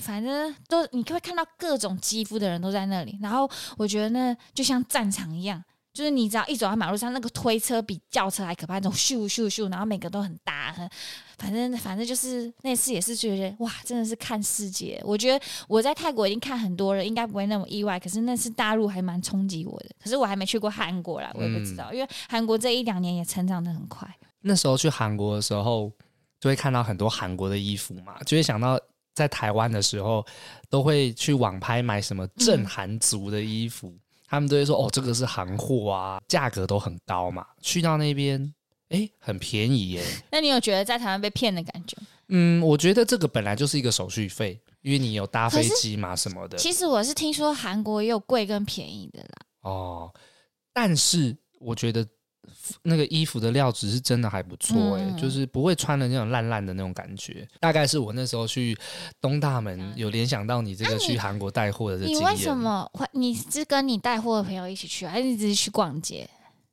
[0.00, 5.64] 反正都你可以看到各种肌肤的人都在那里，然后我觉得那就像战场一样，
[5.98, 10.88] 就是你只要一走在马路上，那个推车比轿车还可怕，那种咻咻咻，然后每个都很大，很
[11.38, 15.02] 反正反正就是那次也是觉得哇，真的是看世界。
[15.04, 19.90] 我觉得我在泰国已经看很多人，应该不会那么意外，可是那次大陆还蛮冲击我的。
[20.00, 24.08] 可是我还没去过韩国啦，我也不知道，嗯、因为韩国这一两年也成长的很快。
[24.42, 25.90] 那时候去韩国的时候，
[26.38, 28.78] 就会看到很多韩国的衣服嘛，就会想到。
[29.14, 30.24] 在台湾的时候，
[30.70, 38.54] 都会去网拍买什么正韩族的衣服，嗯、他们都会说：“哦，这个是行货啊，价格都很高嘛。”去到那边，
[38.90, 40.04] 哎，很便宜耶。
[40.30, 41.96] 那你有觉得在台湾被骗的感觉？
[42.28, 46.58] 嗯，我觉得这个本来就是一个手续费，因为你有搭飞机嘛什么的。
[46.58, 49.28] 其实我是听说韩国也有贵跟便宜的啦。
[49.62, 50.12] 哦，
[50.72, 52.06] 但是我觉得。
[52.82, 57.46] 那个衣服的料子是真的还不错哎、欸，嗯、就是不会穿的那种烂烂的那种感觉。
[57.60, 58.76] 大概是我那时候去
[59.20, 62.22] 东大门有联想到你这个去韩国带货的这经验。
[62.22, 63.06] 你为什么会？
[63.12, 66.28] 你是跟你带货的朋友一起去，还是你只是去逛街？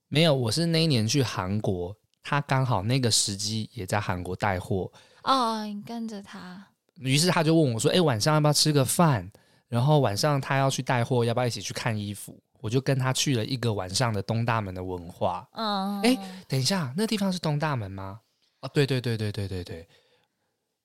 [0.08, 4.91] 没有，我是那一年去韩国，他刚好那个时机也在韩国带货。
[5.24, 6.66] 哦，你跟着他。
[7.00, 9.30] 于是他就问我说：“哎、欸，晚上要不要吃个饭？
[9.68, 15.47] 然后晚上他要去带货，要不要一起去看衣服？”我就跟他去了一个晚上的东大门的文化。
[15.51, 18.22] 嗯，哎，等一下，那地方是东大门吗？
[18.61, 19.88] 哦，对对对对对对对，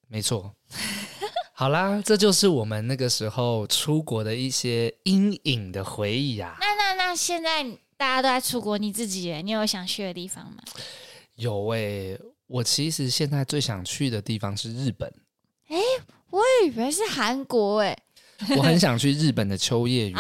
[0.07, 0.55] 没错。
[1.57, 6.59] 好啦，这就是我们那个时候出国的一些阴影的回忆啊。
[6.61, 7.62] 那那那，现在
[7.97, 10.62] 大家都在出国，你自己，你有想去的地方吗？
[11.37, 15.11] 有诶、欸，我其实现在最想去的地方是日本。
[15.68, 15.78] 哎，
[16.28, 18.03] 我以为是韩国诶、欸。
[18.57, 20.18] 我很想去日本的秋叶原，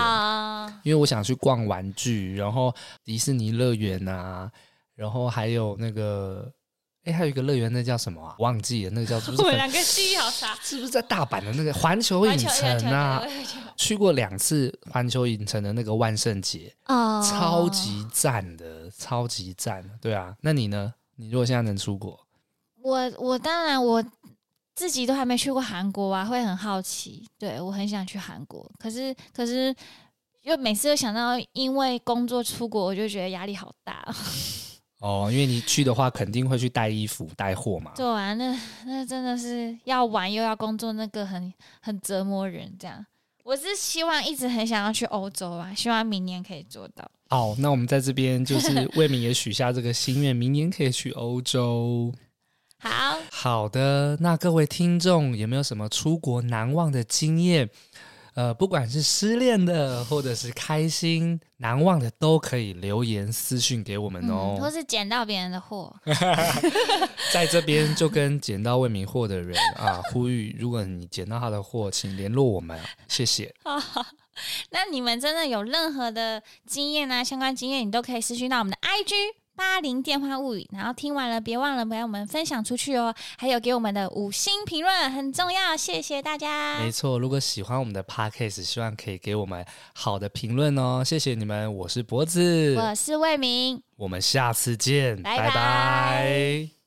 [0.82, 4.50] 因为我想去逛玩具，然后迪士尼乐园啊，
[4.94, 6.50] 然后还有那个，
[7.04, 8.34] 哎，还有一个乐园，那叫什么啊？
[8.38, 9.38] 忘记了，那个叫什么？
[9.42, 10.54] 我们两个记忆好差。
[10.62, 13.22] 是不是在大阪的那个环球影城啊？
[13.76, 19.82] 去过两次环球影城的那个万圣节，哦，超级赞的，超级赞。
[20.00, 20.92] 对啊，那你呢？
[21.16, 22.18] 你如果现在能出国，
[22.82, 24.04] 我我当然我。
[24.80, 27.22] 自己都还没去过韩国啊，会很好奇。
[27.38, 29.74] 对，我很想去韩国，可是可是
[30.44, 34.02] 又每次都想到因为工作出国，我就觉得压力好大。
[35.04, 37.92] 哦，因为你去的话，肯定会去带衣服、带货嘛。
[37.94, 41.52] 对啊，那那真的是要玩又要工作，那个很
[41.82, 42.74] 很折磨人。
[42.78, 43.04] 这样，
[43.44, 47.06] 我是希望一直很想要去欧洲啊，希望明年可以做到。
[47.28, 52.10] 好，那我们在这边就是为你也许下这个心愿，明年可以去欧洲。
[52.80, 57.68] 好好的，那各位听众有没有什么出国难忘的经验？
[58.34, 64.56] 呃，不管是失恋的，或者是开心难忘的，都可以留言私讯给我们哦。
[64.58, 65.94] 或、嗯、是捡到别人的货，
[67.32, 73.52] 在这边就跟捡到未名货的人啊，呼吁，如果你捡到他的货，请联络我们，谢谢。
[74.70, 79.39] 那你们真的有任何的经验啊，相关经验，你都可以私讯到我们的 IG。
[79.60, 83.14] 八零电话物语，然后听完了，别忘了把我们分享出去哦。
[83.36, 86.78] 还有给我们的五星评论很重要，谢谢大家。
[86.78, 89.62] 没错，如果喜欢我们的 Podcast，希望可以给我们
[89.94, 91.04] 好的评论哦。
[91.04, 95.48] 谢谢你们，我是脖子，我是魏明，我们下次见，拜拜。
[95.48, 96.79] 拜拜。